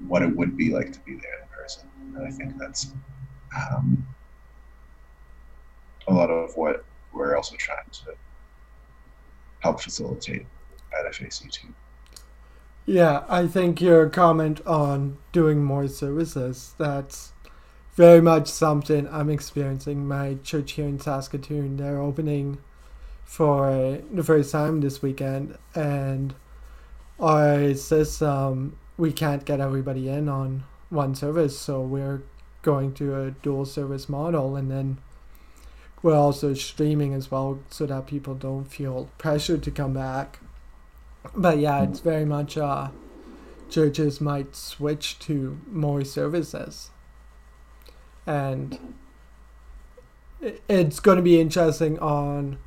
what 0.07 0.21
it 0.21 0.35
would 0.35 0.55
be 0.57 0.71
like 0.71 0.91
to 0.91 0.99
be 1.01 1.13
there 1.13 1.41
in 1.41 1.47
person. 1.55 1.89
And 2.15 2.27
I 2.27 2.31
think 2.31 2.57
that's 2.57 2.93
um, 3.55 4.05
a 6.07 6.13
lot 6.13 6.29
of 6.29 6.55
what 6.55 6.85
we're 7.13 7.35
also 7.35 7.55
trying 7.57 7.89
to 7.91 8.13
help 9.59 9.81
facilitate 9.81 10.45
at 10.97 11.11
FAC2. 11.13 11.73
Yeah, 12.87 13.23
I 13.27 13.47
think 13.47 13.81
your 13.81 14.09
comment 14.09 14.61
on 14.67 15.17
doing 15.31 15.63
more 15.63 15.87
services, 15.87 16.75
that's 16.77 17.33
very 17.95 18.21
much 18.21 18.47
something 18.47 19.07
I'm 19.07 19.31
experiencing. 19.31 20.07
My 20.07 20.35
church 20.43 20.73
here 20.73 20.85
in 20.85 20.99
Saskatoon, 20.99 21.77
they're 21.77 21.99
opening 21.99 22.59
for 23.23 24.01
the 24.13 24.23
first 24.23 24.51
time 24.51 24.81
this 24.81 25.01
weekend, 25.01 25.57
and 25.73 26.35
our 27.19 27.73
system, 27.73 28.29
um, 28.29 28.77
we 28.97 29.11
can't 29.11 29.45
get 29.45 29.59
everybody 29.59 30.07
in 30.07 30.29
on 30.29 30.63
one 30.89 31.15
service, 31.15 31.57
so 31.57 31.81
we're 31.81 32.21
going 32.61 32.93
to 32.93 33.19
a 33.19 33.31
dual 33.31 33.65
service 33.65 34.07
model, 34.07 34.55
and 34.55 34.69
then 34.69 34.99
we're 36.03 36.15
also 36.15 36.53
streaming 36.53 37.15
as 37.15 37.31
well 37.31 37.59
so 37.71 37.87
that 37.87 38.05
people 38.05 38.35
don't 38.35 38.65
feel 38.65 39.09
pressured 39.17 39.63
to 39.63 39.71
come 39.71 39.93
back 39.93 40.39
but 41.35 41.59
yeah, 41.59 41.83
it's 41.83 41.99
very 41.99 42.25
much 42.25 42.57
uh, 42.57 42.89
churches 43.69 44.19
might 44.21 44.55
switch 44.55 45.19
to 45.19 45.59
more 45.71 46.03
services, 46.03 46.89
and 48.25 48.95
it's 50.67 50.99
going 50.99 51.17
to 51.17 51.23
be 51.23 51.39
interesting 51.39 51.97
on 51.99 52.57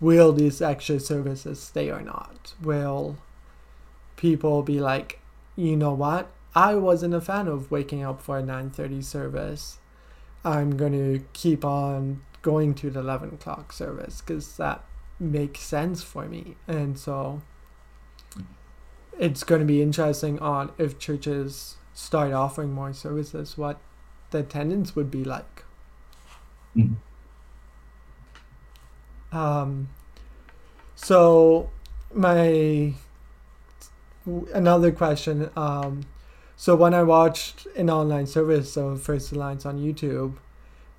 will 0.00 0.32
these 0.32 0.62
extra 0.62 1.00
services 1.00 1.60
stay 1.60 1.90
or 1.90 2.00
not. 2.00 2.54
Will 2.62 3.16
people 4.16 4.62
be 4.62 4.80
like, 4.80 5.20
you 5.56 5.76
know 5.76 5.92
what? 5.92 6.30
I 6.54 6.74
wasn't 6.74 7.14
a 7.14 7.20
fan 7.20 7.48
of 7.48 7.70
waking 7.70 8.02
up 8.02 8.20
for 8.20 8.38
a 8.38 8.42
9:30 8.42 9.02
service. 9.04 9.78
I'm 10.44 10.76
going 10.76 10.92
to 10.92 11.24
keep 11.32 11.64
on 11.64 12.22
going 12.42 12.74
to 12.74 12.90
the 12.90 13.00
11 13.00 13.34
o'clock 13.34 13.72
service 13.72 14.20
because 14.20 14.56
that 14.56 14.84
makes 15.18 15.60
sense 15.60 16.02
for 16.02 16.26
me. 16.26 16.56
And 16.66 16.98
so 16.98 17.42
it's 19.18 19.44
going 19.44 19.60
to 19.60 19.66
be 19.66 19.82
interesting 19.82 20.38
on 20.38 20.72
if 20.78 20.98
churches 20.98 21.76
start 21.92 22.32
offering 22.32 22.72
more 22.72 22.92
services, 22.92 23.58
what 23.58 23.80
the 24.30 24.38
attendance 24.38 24.94
would 24.94 25.10
be 25.10 25.24
like. 25.24 25.64
Mhm. 26.76 26.96
Um, 29.32 29.88
so 30.94 31.70
my 32.14 32.94
another 34.54 34.92
question. 34.92 35.50
Um, 35.56 36.02
so 36.56 36.74
when 36.74 36.94
I 36.94 37.02
watched 37.02 37.66
an 37.76 37.88
online 37.90 38.26
service 38.26 38.76
of 38.76 39.02
First 39.02 39.32
Alliance 39.32 39.64
on 39.64 39.78
YouTube, 39.78 40.34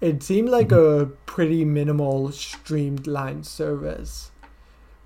it 0.01 0.23
seemed 0.23 0.49
like 0.49 0.71
a 0.71 1.11
pretty 1.25 1.65
minimal 1.65 2.31
streamed 2.31 3.07
line 3.07 3.43
service. 3.43 4.31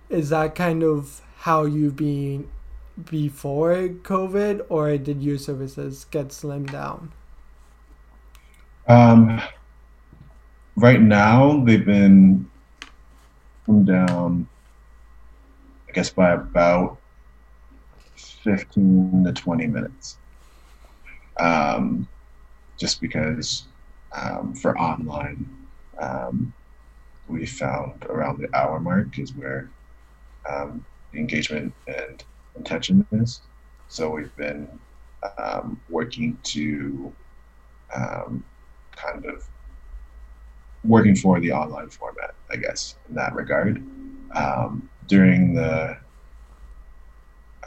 Is 0.10 0.30
that 0.30 0.56
kind 0.56 0.84
of 0.84 1.22
how 1.40 1.66
you've 1.66 1.96
been 1.96 2.50
before 3.10 3.88
COVID, 3.88 4.66
or 4.70 4.98
did 4.98 5.22
your 5.22 5.38
services 5.38 6.06
get 6.12 6.30
slimmed 6.30 6.72
down? 6.72 7.12
Um, 8.88 9.42
right 10.76 11.02
now, 11.02 11.64
they've 11.64 11.86
been 11.86 12.50
come 13.66 13.86
down, 13.86 14.48
I 15.90 15.92
guess, 15.94 16.10
by 16.10 16.34
about 16.34 16.98
15 18.16 19.24
to 19.26 19.34
20 19.34 19.68
minutes. 19.68 20.18
Um, 21.40 22.08
just 22.78 23.02
because 23.02 23.66
um, 24.12 24.54
for 24.54 24.78
online, 24.78 25.50
um, 25.98 26.54
we 27.28 27.46
found 27.46 28.06
around 28.06 28.40
the 28.40 28.56
hour 28.56 28.80
mark 28.80 29.18
is 29.18 29.34
where 29.34 29.70
um, 30.50 30.86
engagement 31.14 31.74
and 31.88 32.24
intention 32.56 33.06
is. 33.12 33.42
So 33.88 34.10
we've 34.10 34.36
been 34.36 34.68
um, 35.38 35.80
working 35.90 36.38
to 36.44 37.14
um, 37.96 38.44
kind 38.96 39.26
of 39.26 39.48
working 40.84 41.16
for 41.16 41.40
the 41.40 41.52
online 41.52 41.90
format, 41.90 42.36
I 42.52 42.58
guess, 42.58 42.96
in 43.10 43.16
that 43.16 43.34
regard. 43.34 43.84
Um, 44.36 44.90
during 45.08 45.54
the 45.54 45.98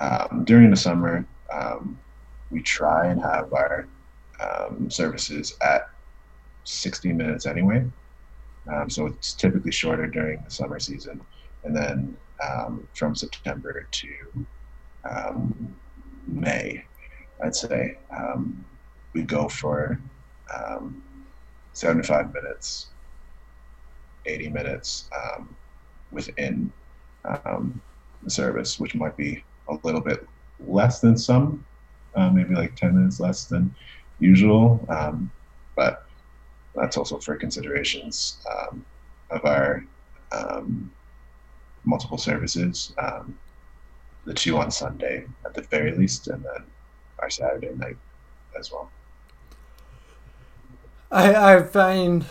um, 0.01 0.45
during 0.45 0.71
the 0.71 0.77
summer, 0.77 1.27
um, 1.53 1.99
we 2.51 2.61
try 2.61 3.07
and 3.07 3.21
have 3.23 3.53
our 3.53 3.87
um, 4.41 4.91
services 4.91 5.57
at 5.63 5.89
60 6.65 7.13
minutes 7.13 7.47
anyway. 7.47 7.85
So 8.89 9.07
it's 9.07 9.33
typically 9.33 9.71
shorter 9.73 10.07
during 10.07 10.43
the 10.43 10.51
summer 10.51 10.81
season, 10.81 11.21
and 11.65 11.75
then 11.75 12.17
from 12.95 13.15
September 13.15 13.87
to 13.91 14.47
um, 15.11 15.75
May, 16.27 16.85
I'd 17.43 17.55
say 17.55 17.99
um, 18.11 18.65
we 19.13 19.23
go 19.23 19.49
for 19.49 20.01
um, 20.55 21.03
75 21.73 22.33
minutes, 22.33 22.89
80 24.27 24.49
minutes 24.49 25.09
um, 25.17 25.55
within 26.11 26.73
um, 27.45 27.81
the 28.23 28.31
service, 28.31 28.79
which 28.81 28.95
might 28.95 29.17
be 29.17 29.43
a 29.69 29.79
little 29.83 30.01
bit 30.01 30.27
less 30.67 31.01
than 31.01 31.17
some, 31.17 31.65
uh, 32.15 32.31
maybe 32.31 32.55
like 32.55 32.75
10 32.77 32.97
minutes 32.97 33.21
less 33.21 33.45
than 33.45 33.75
usual. 34.19 34.85
Um, 34.89 35.31
but 35.75 36.07
that's 36.75 36.97
also 36.97 37.19
for 37.19 37.37
considerations 37.37 38.39
of 39.31 39.45
our 39.45 39.85
multiple 41.87 42.19
services. 42.19 42.93
Um, 42.99 43.39
the 44.27 44.35
two 44.35 44.59
on 44.59 44.71
Sunday 44.71 45.25
at 45.47 45.55
the 45.55 45.63
very 45.63 45.91
mm-hmm. 45.91 46.01
least, 46.01 46.29
and 46.29 46.45
then 46.45 46.65
our 47.21 47.31
Saturday 47.31 47.73
night 47.75 47.97
as 48.59 48.71
well. 48.71 48.91
I 51.11 51.55
I 51.55 51.63
find 51.63 52.27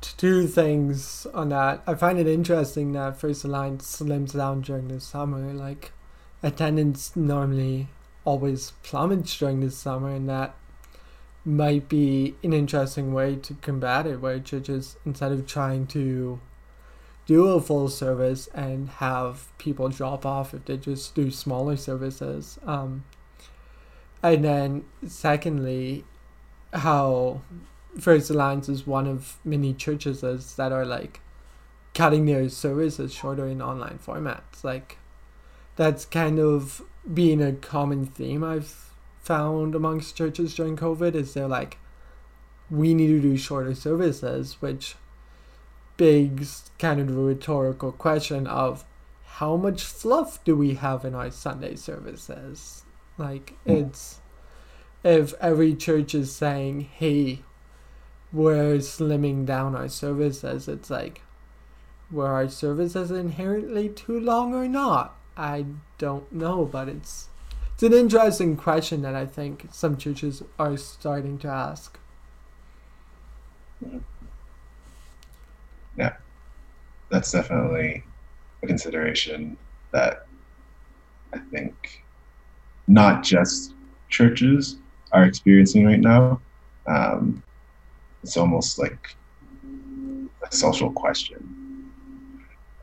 two 0.00 0.48
things 0.48 1.26
on 1.32 1.50
that. 1.50 1.82
I 1.86 1.94
find 1.94 2.18
it 2.18 2.26
interesting 2.26 2.92
that 2.92 3.20
First 3.20 3.44
Alliance 3.44 3.98
slims 3.98 4.34
down 4.34 4.62
during 4.62 4.88
the 4.88 5.00
summer. 5.00 5.52
Like 5.52 5.92
attendance 6.42 7.14
normally 7.14 7.88
always 8.24 8.72
plummets 8.82 9.38
during 9.38 9.60
the 9.60 9.70
summer, 9.70 10.10
and 10.10 10.28
that 10.28 10.56
might 11.44 11.88
be 11.88 12.36
an 12.42 12.52
interesting 12.52 13.12
way 13.12 13.36
to 13.36 13.54
combat 13.54 14.06
it, 14.06 14.20
where 14.20 14.40
churches 14.40 14.96
instead 15.04 15.32
of 15.32 15.46
trying 15.46 15.86
to 15.88 16.40
do 17.26 17.48
a 17.48 17.60
full 17.60 17.88
service 17.88 18.48
and 18.48 18.88
have 18.88 19.46
people 19.58 19.88
drop 19.88 20.26
off 20.26 20.54
if 20.54 20.64
they 20.64 20.76
just 20.76 21.14
do 21.14 21.30
smaller 21.30 21.76
services. 21.76 22.58
Um, 22.66 23.04
and 24.22 24.44
then, 24.44 24.84
secondly, 25.06 26.04
how 26.72 27.42
First 27.98 28.30
Alliance 28.30 28.68
is 28.68 28.86
one 28.86 29.06
of 29.06 29.36
many 29.44 29.74
churches 29.74 30.20
that 30.56 30.72
are 30.72 30.86
like 30.86 31.20
cutting 31.94 32.26
their 32.26 32.48
services 32.48 33.12
shorter 33.12 33.46
in 33.46 33.60
online 33.60 33.98
formats. 34.04 34.64
Like, 34.64 34.98
that's 35.76 36.04
kind 36.04 36.38
of 36.38 36.82
been 37.12 37.40
a 37.40 37.52
common 37.52 38.06
theme 38.06 38.42
I've 38.44 38.90
found 39.20 39.74
amongst 39.74 40.16
churches 40.16 40.54
during 40.54 40.76
COVID. 40.76 41.14
Is 41.14 41.34
they're 41.34 41.48
like, 41.48 41.78
we 42.70 42.94
need 42.94 43.08
to 43.08 43.20
do 43.20 43.36
shorter 43.36 43.74
services, 43.74 44.56
which 44.60 44.94
begs 46.02 46.68
kind 46.80 46.98
of 46.98 47.14
rhetorical 47.14 47.92
question 47.92 48.44
of 48.48 48.84
how 49.38 49.56
much 49.56 49.84
fluff 49.84 50.42
do 50.42 50.56
we 50.56 50.74
have 50.74 51.04
in 51.04 51.14
our 51.14 51.30
Sunday 51.30 51.76
services? 51.76 52.82
Like 53.16 53.54
hmm. 53.64 53.70
it's 53.70 54.20
if 55.04 55.32
every 55.40 55.76
church 55.76 56.12
is 56.12 56.34
saying, 56.34 56.80
"Hey, 56.80 57.44
we're 58.32 58.78
slimming 58.78 59.46
down 59.46 59.76
our 59.76 59.86
services," 59.86 60.66
it's 60.66 60.90
like, 60.90 61.22
were 62.10 62.32
our 62.32 62.48
services 62.48 63.12
inherently 63.12 63.88
too 63.88 64.18
long 64.18 64.54
or 64.54 64.66
not? 64.66 65.16
I 65.36 65.66
don't 65.98 66.32
know, 66.32 66.64
but 66.64 66.88
it's 66.88 67.28
it's 67.74 67.84
an 67.84 67.92
interesting 67.92 68.56
question 68.56 69.02
that 69.02 69.14
I 69.14 69.26
think 69.26 69.68
some 69.70 69.96
churches 69.96 70.42
are 70.58 70.76
starting 70.76 71.38
to 71.38 71.48
ask. 71.48 71.96
Hmm. 73.78 73.98
Yeah, 75.96 76.14
that's 77.10 77.32
definitely 77.32 78.04
a 78.62 78.66
consideration 78.66 79.56
that 79.92 80.26
I 81.34 81.38
think 81.54 81.74
not 82.88 83.22
just 83.22 83.74
churches 84.08 84.80
are 85.12 85.24
experiencing 85.24 85.86
right 85.86 86.00
now. 86.00 86.40
Um, 86.86 87.42
it's 88.22 88.36
almost 88.36 88.78
like 88.78 89.06
a 90.50 90.54
social 90.54 90.92
question 90.92 91.54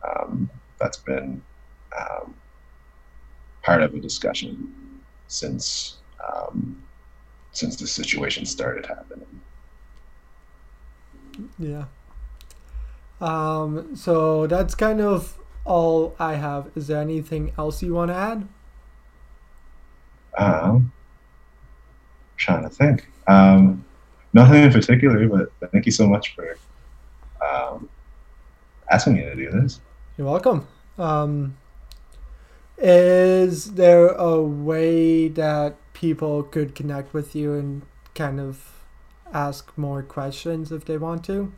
um, 0.08 0.50
that's 0.80 0.98
been 0.98 1.42
um, 1.98 2.36
part 3.64 3.82
of 3.82 3.94
a 3.94 4.00
discussion 4.00 4.74
since 5.28 6.02
um, 6.28 6.78
since 7.52 7.76
the 7.78 7.88
situation 7.88 8.46
started 8.46 8.86
happening. 8.86 9.42
Yeah. 11.58 11.86
Um, 13.22 13.96
so 13.96 14.48
that's 14.48 14.76
kind 14.76 15.02
of 15.02 15.38
all 15.66 16.16
I 16.20 16.36
have. 16.36 16.72
Is 16.76 16.88
there 16.88 17.02
anything 17.02 17.52
else 17.58 17.82
you 17.84 17.94
want 17.94 18.12
to 18.12 18.16
add? 18.16 18.48
Um, 20.38 20.92
trying 22.38 22.64
to 22.64 22.70
think. 22.70 23.10
Um, 23.28 23.86
nothing 24.34 24.64
in 24.64 24.72
particular, 24.72 25.28
but 25.28 25.72
thank 25.72 25.86
you 25.86 25.92
so 25.92 26.08
much 26.08 26.36
for 26.36 26.58
um, 27.46 27.90
asking 28.90 29.14
me 29.14 29.22
to 29.22 29.36
do 29.36 29.52
this. 29.52 29.80
You're 30.18 30.28
welcome. 30.28 30.68
Um, 30.98 31.58
is 32.78 33.74
there 33.74 34.08
a 34.08 34.42
way 34.42 35.28
that 35.28 35.76
people 35.94 36.44
could 36.44 36.76
connect 36.76 37.14
with 37.14 37.36
you 37.36 37.54
and 37.54 37.82
kind 38.16 38.40
of 38.40 38.86
ask 39.34 39.78
more 39.78 40.02
questions 40.02 40.72
if 40.72 40.86
they 40.86 40.98
want 40.98 41.26
to? 41.26 41.52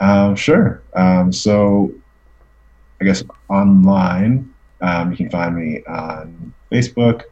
Um, 0.00 0.34
sure. 0.34 0.82
Um, 0.94 1.30
so, 1.30 1.92
I 3.00 3.04
guess 3.04 3.22
online, 3.48 4.52
um, 4.80 5.10
you 5.10 5.16
can 5.16 5.30
find 5.30 5.54
me 5.54 5.82
on 5.84 6.54
Facebook. 6.72 7.24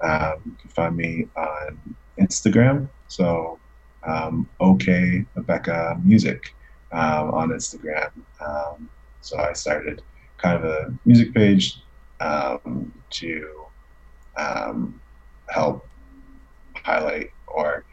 Um, 0.00 0.42
you 0.44 0.56
can 0.60 0.70
find 0.70 0.96
me 0.96 1.28
on 1.36 1.96
Instagram. 2.18 2.88
So, 3.08 3.58
um, 4.04 4.48
OK 4.60 5.24
Rebecca 5.34 6.00
Music 6.04 6.54
um, 6.92 7.30
on 7.30 7.50
Instagram. 7.50 8.10
Um, 8.40 8.88
so 9.20 9.38
I 9.38 9.52
started 9.52 10.02
kind 10.38 10.56
of 10.56 10.64
a 10.64 10.94
music 11.04 11.34
page 11.34 11.80
to 13.08 13.64
help 15.48 15.86
highlight 16.84 17.30
or 17.46 17.84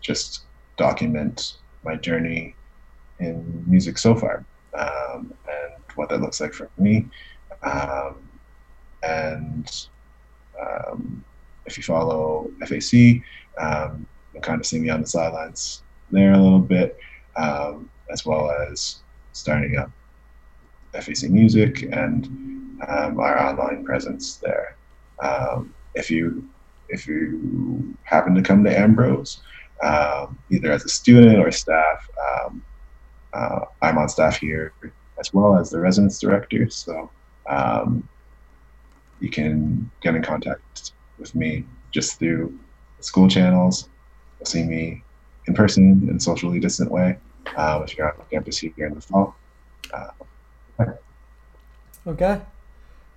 just 0.00 0.42
document 0.76 1.58
my 1.84 1.96
journey 1.96 2.54
in 3.20 3.64
music 3.66 3.98
so 3.98 4.14
far 4.14 4.44
um, 4.78 5.32
and 5.48 5.82
what 5.94 6.08
that 6.08 6.20
looks 6.20 6.40
like 6.40 6.52
for 6.52 6.70
me. 6.78 7.06
Um, 7.62 8.16
and 9.02 9.86
um, 10.60 11.24
if 11.66 11.76
you 11.76 11.82
follow 11.82 12.50
FAC, 12.66 13.22
um, 13.58 14.06
you'll 14.32 14.42
kind 14.42 14.60
of 14.60 14.66
see 14.66 14.78
me 14.78 14.88
on 14.88 15.00
the 15.00 15.06
sidelines 15.06 15.82
there 16.10 16.32
a 16.32 16.38
little 16.38 16.60
bit, 16.60 16.96
um, 17.36 17.90
as 18.10 18.24
well 18.24 18.50
as 18.50 19.00
starting 19.32 19.76
up 19.76 19.90
FAC 20.92 21.30
Music 21.30 21.82
and 21.92 22.26
um, 22.88 23.18
our 23.18 23.38
online 23.38 23.84
presence 23.84 24.36
there. 24.36 24.76
If 25.94 26.10
you 26.10 26.48
if 26.88 27.06
you 27.06 27.96
happen 28.04 28.34
to 28.34 28.42
come 28.42 28.64
to 28.64 28.78
Ambrose, 28.78 29.42
um, 29.82 30.38
either 30.50 30.70
as 30.72 30.84
a 30.84 30.88
student 30.88 31.38
or 31.38 31.50
staff, 31.50 32.08
um, 32.44 32.62
uh, 33.32 33.60
I'm 33.82 33.98
on 33.98 34.08
staff 34.08 34.38
here 34.38 34.72
as 35.18 35.32
well 35.32 35.56
as 35.56 35.70
the 35.70 35.78
residence 35.78 36.18
director. 36.18 36.68
So 36.70 37.10
um, 37.48 38.08
you 39.20 39.30
can 39.30 39.90
get 40.00 40.14
in 40.14 40.22
contact 40.22 40.92
with 41.18 41.34
me 41.34 41.64
just 41.90 42.18
through 42.18 42.58
school 43.00 43.28
channels. 43.28 43.88
You'll 44.38 44.46
see 44.46 44.62
me 44.64 45.02
in 45.46 45.54
person 45.54 46.06
in 46.08 46.16
a 46.16 46.20
socially 46.20 46.60
distant 46.60 46.90
way 46.90 47.18
uh, 47.56 47.82
if 47.84 47.96
you're 47.96 48.12
on 48.12 48.24
campus 48.30 48.58
here 48.58 48.72
in 48.78 48.94
the 48.94 49.00
fall. 49.00 49.34
Uh, 49.92 50.08
Okay. 52.06 52.40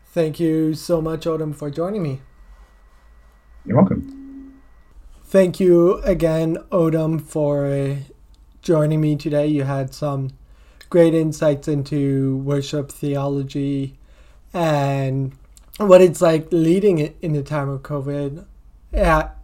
Thank 0.07 0.39
you 0.41 0.73
so 0.73 1.01
much, 1.01 1.25
Odom, 1.25 1.55
for 1.55 1.69
joining 1.69 2.03
me. 2.03 2.21
you're 3.65 3.77
welcome. 3.77 4.20
Thank 5.31 5.61
you 5.61 5.99
again, 5.99 6.57
Odom, 6.73 7.21
for 7.21 7.99
joining 8.61 8.99
me 8.99 9.15
today. 9.15 9.47
You 9.47 9.63
had 9.63 9.93
some 9.93 10.31
great 10.89 11.13
insights 11.13 11.69
into 11.69 12.35
worship 12.39 12.91
theology 12.91 13.97
and 14.53 15.31
what 15.77 16.01
it's 16.01 16.19
like 16.19 16.49
leading 16.51 16.99
it 16.99 17.15
in 17.21 17.31
the 17.31 17.43
time 17.43 17.69
of 17.69 17.81
COVID 17.81 18.43
at, 18.91 19.37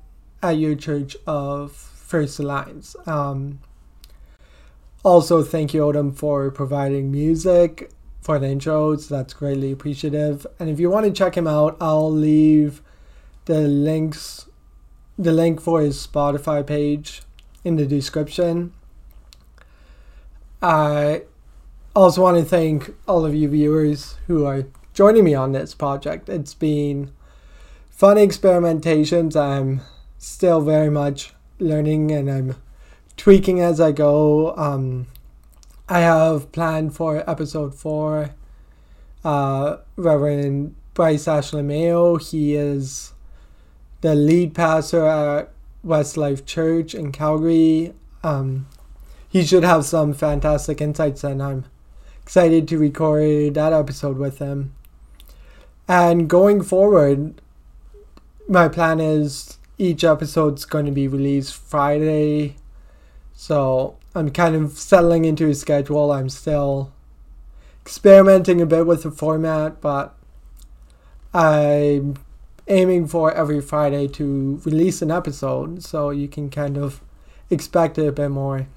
at 0.44 0.58
your 0.58 0.76
church 0.76 1.16
of 1.26 1.72
First 1.72 2.38
Alliance. 2.38 2.98
Um, 3.06 3.60
also, 5.04 5.42
thank 5.42 5.74
you, 5.74 5.84
Odom, 5.84 6.14
for 6.14 6.52
providing 6.52 7.14
music 7.14 7.92
for 8.20 8.38
the 8.40 8.48
intros. 8.48 9.08
That's 9.08 9.34
greatly 9.34 9.72
appreciative. 9.72 10.46
And 10.60 10.70
if 10.70 10.82
you 10.82 10.90
want 10.90 11.06
to 11.06 11.14
check 11.14 11.38
him 11.38 11.48
out, 11.48 11.78
I'll 11.80 12.12
leave 12.12 12.82
the 13.46 13.62
links, 13.62 14.47
the 15.18 15.32
link 15.32 15.60
for 15.60 15.82
his 15.82 16.06
Spotify 16.06 16.66
page 16.66 17.22
in 17.64 17.76
the 17.76 17.86
description. 17.86 18.74
I 20.62 21.24
also 21.96 22.22
want 22.22 22.38
to 22.38 22.46
thank 22.46 22.94
all 23.08 23.26
of 23.26 23.34
you 23.36 23.50
viewers 23.50 24.18
who 24.28 24.46
are 24.46 24.66
joining 24.94 25.24
me 25.24 25.34
on 25.34 25.52
this 25.52 25.74
project. 25.74 26.30
It's 26.30 26.54
been 26.54 27.12
fun 27.90 28.18
experimentations. 28.18 29.36
I'm 29.36 29.82
still 30.18 30.62
very 30.62 30.90
much 30.90 31.34
learning 31.60 32.12
and 32.12 32.30
I'm 32.30 32.56
tweaking 33.16 33.60
as 33.60 33.82
I 33.82 33.92
go. 33.92 34.56
Um, 34.56 35.08
I 35.90 36.00
have 36.00 36.52
planned 36.52 36.96
for 36.96 37.28
episode 37.30 37.74
four 37.74 38.32
uh, 39.24 39.78
Reverend 39.96 40.76
Bryce 40.94 41.28
Ashley 41.28 41.64
Mayo. 41.64 42.18
He 42.18 42.56
is 42.56 43.14
the 44.02 44.16
lead 44.16 44.54
pastor 44.54 45.06
at 45.06 45.52
Westlife 45.86 46.46
Church 46.46 46.94
in 46.94 47.12
Calgary. 47.12 47.94
Um, 48.24 48.68
he 49.30 49.44
should 49.44 49.64
have 49.64 49.86
some 49.86 50.14
fantastic 50.14 50.82
insights, 50.82 51.24
and 51.24 51.42
I'm 51.42 51.66
excited 52.22 52.68
to 52.68 52.78
record 52.78 53.54
that 53.56 53.74
episode 53.74 54.18
with 54.18 54.40
him. 54.40 54.74
And 55.88 56.30
going 56.30 56.62
forward, 56.62 57.42
my 58.48 58.68
plan 58.68 59.00
is 59.00 59.58
each 59.78 60.04
episode's 60.04 60.66
going 60.66 60.86
to 60.86 60.92
be 60.92 61.08
released 61.08 61.56
Friday. 61.56 62.56
So 63.34 63.98
I'm 64.16 64.32
kind 64.32 64.56
of 64.56 64.78
settling 64.78 65.26
into 65.26 65.48
a 65.48 65.56
schedule. 65.56 66.12
I'm 66.12 66.30
still 66.30 66.92
experimenting 67.82 68.62
a 68.62 68.66
bit 68.66 68.86
with 68.86 69.04
the 69.04 69.12
format, 69.12 69.80
but 69.80 70.16
I'm 71.34 72.18
aiming 72.68 73.08
for 73.08 73.34
every 73.34 73.62
Friday 73.62 74.08
to 74.08 74.62
release 74.66 75.02
an 75.02 75.12
episode 75.12 75.84
so 75.84 76.10
you 76.10 76.28
can 76.28 76.50
kind 76.50 76.78
of 76.78 77.02
expect 77.50 77.98
it 77.98 78.08
a 78.08 78.12
bit 78.12 78.30
more 78.30 78.68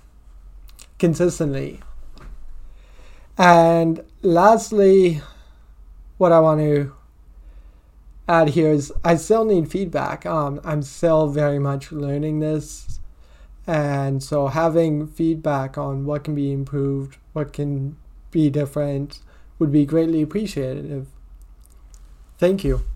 consistently. 0.98 1.80
And 3.36 4.04
lastly, 4.22 5.22
what 6.18 6.32
I 6.32 6.40
want 6.40 6.60
to 6.60 6.92
add 8.28 8.50
here 8.50 8.70
is 8.70 8.92
I 9.02 9.16
still 9.16 9.44
need 9.44 9.70
feedback. 9.70 10.24
Um, 10.26 10.60
I'm 10.62 10.82
still 10.82 11.28
very 11.28 11.58
much 11.58 11.90
learning 11.90 12.40
this. 12.40 13.00
And 13.66 14.22
so 14.22 14.48
having 14.48 15.06
feedback 15.06 15.78
on 15.78 16.04
what 16.04 16.24
can 16.24 16.34
be 16.34 16.52
improved, 16.52 17.16
what 17.32 17.52
can 17.52 17.96
be 18.30 18.50
different, 18.50 19.20
would 19.58 19.72
be 19.72 19.84
greatly 19.84 20.22
appreciated. 20.22 21.06
Thank 22.38 22.64
you. 22.64 22.89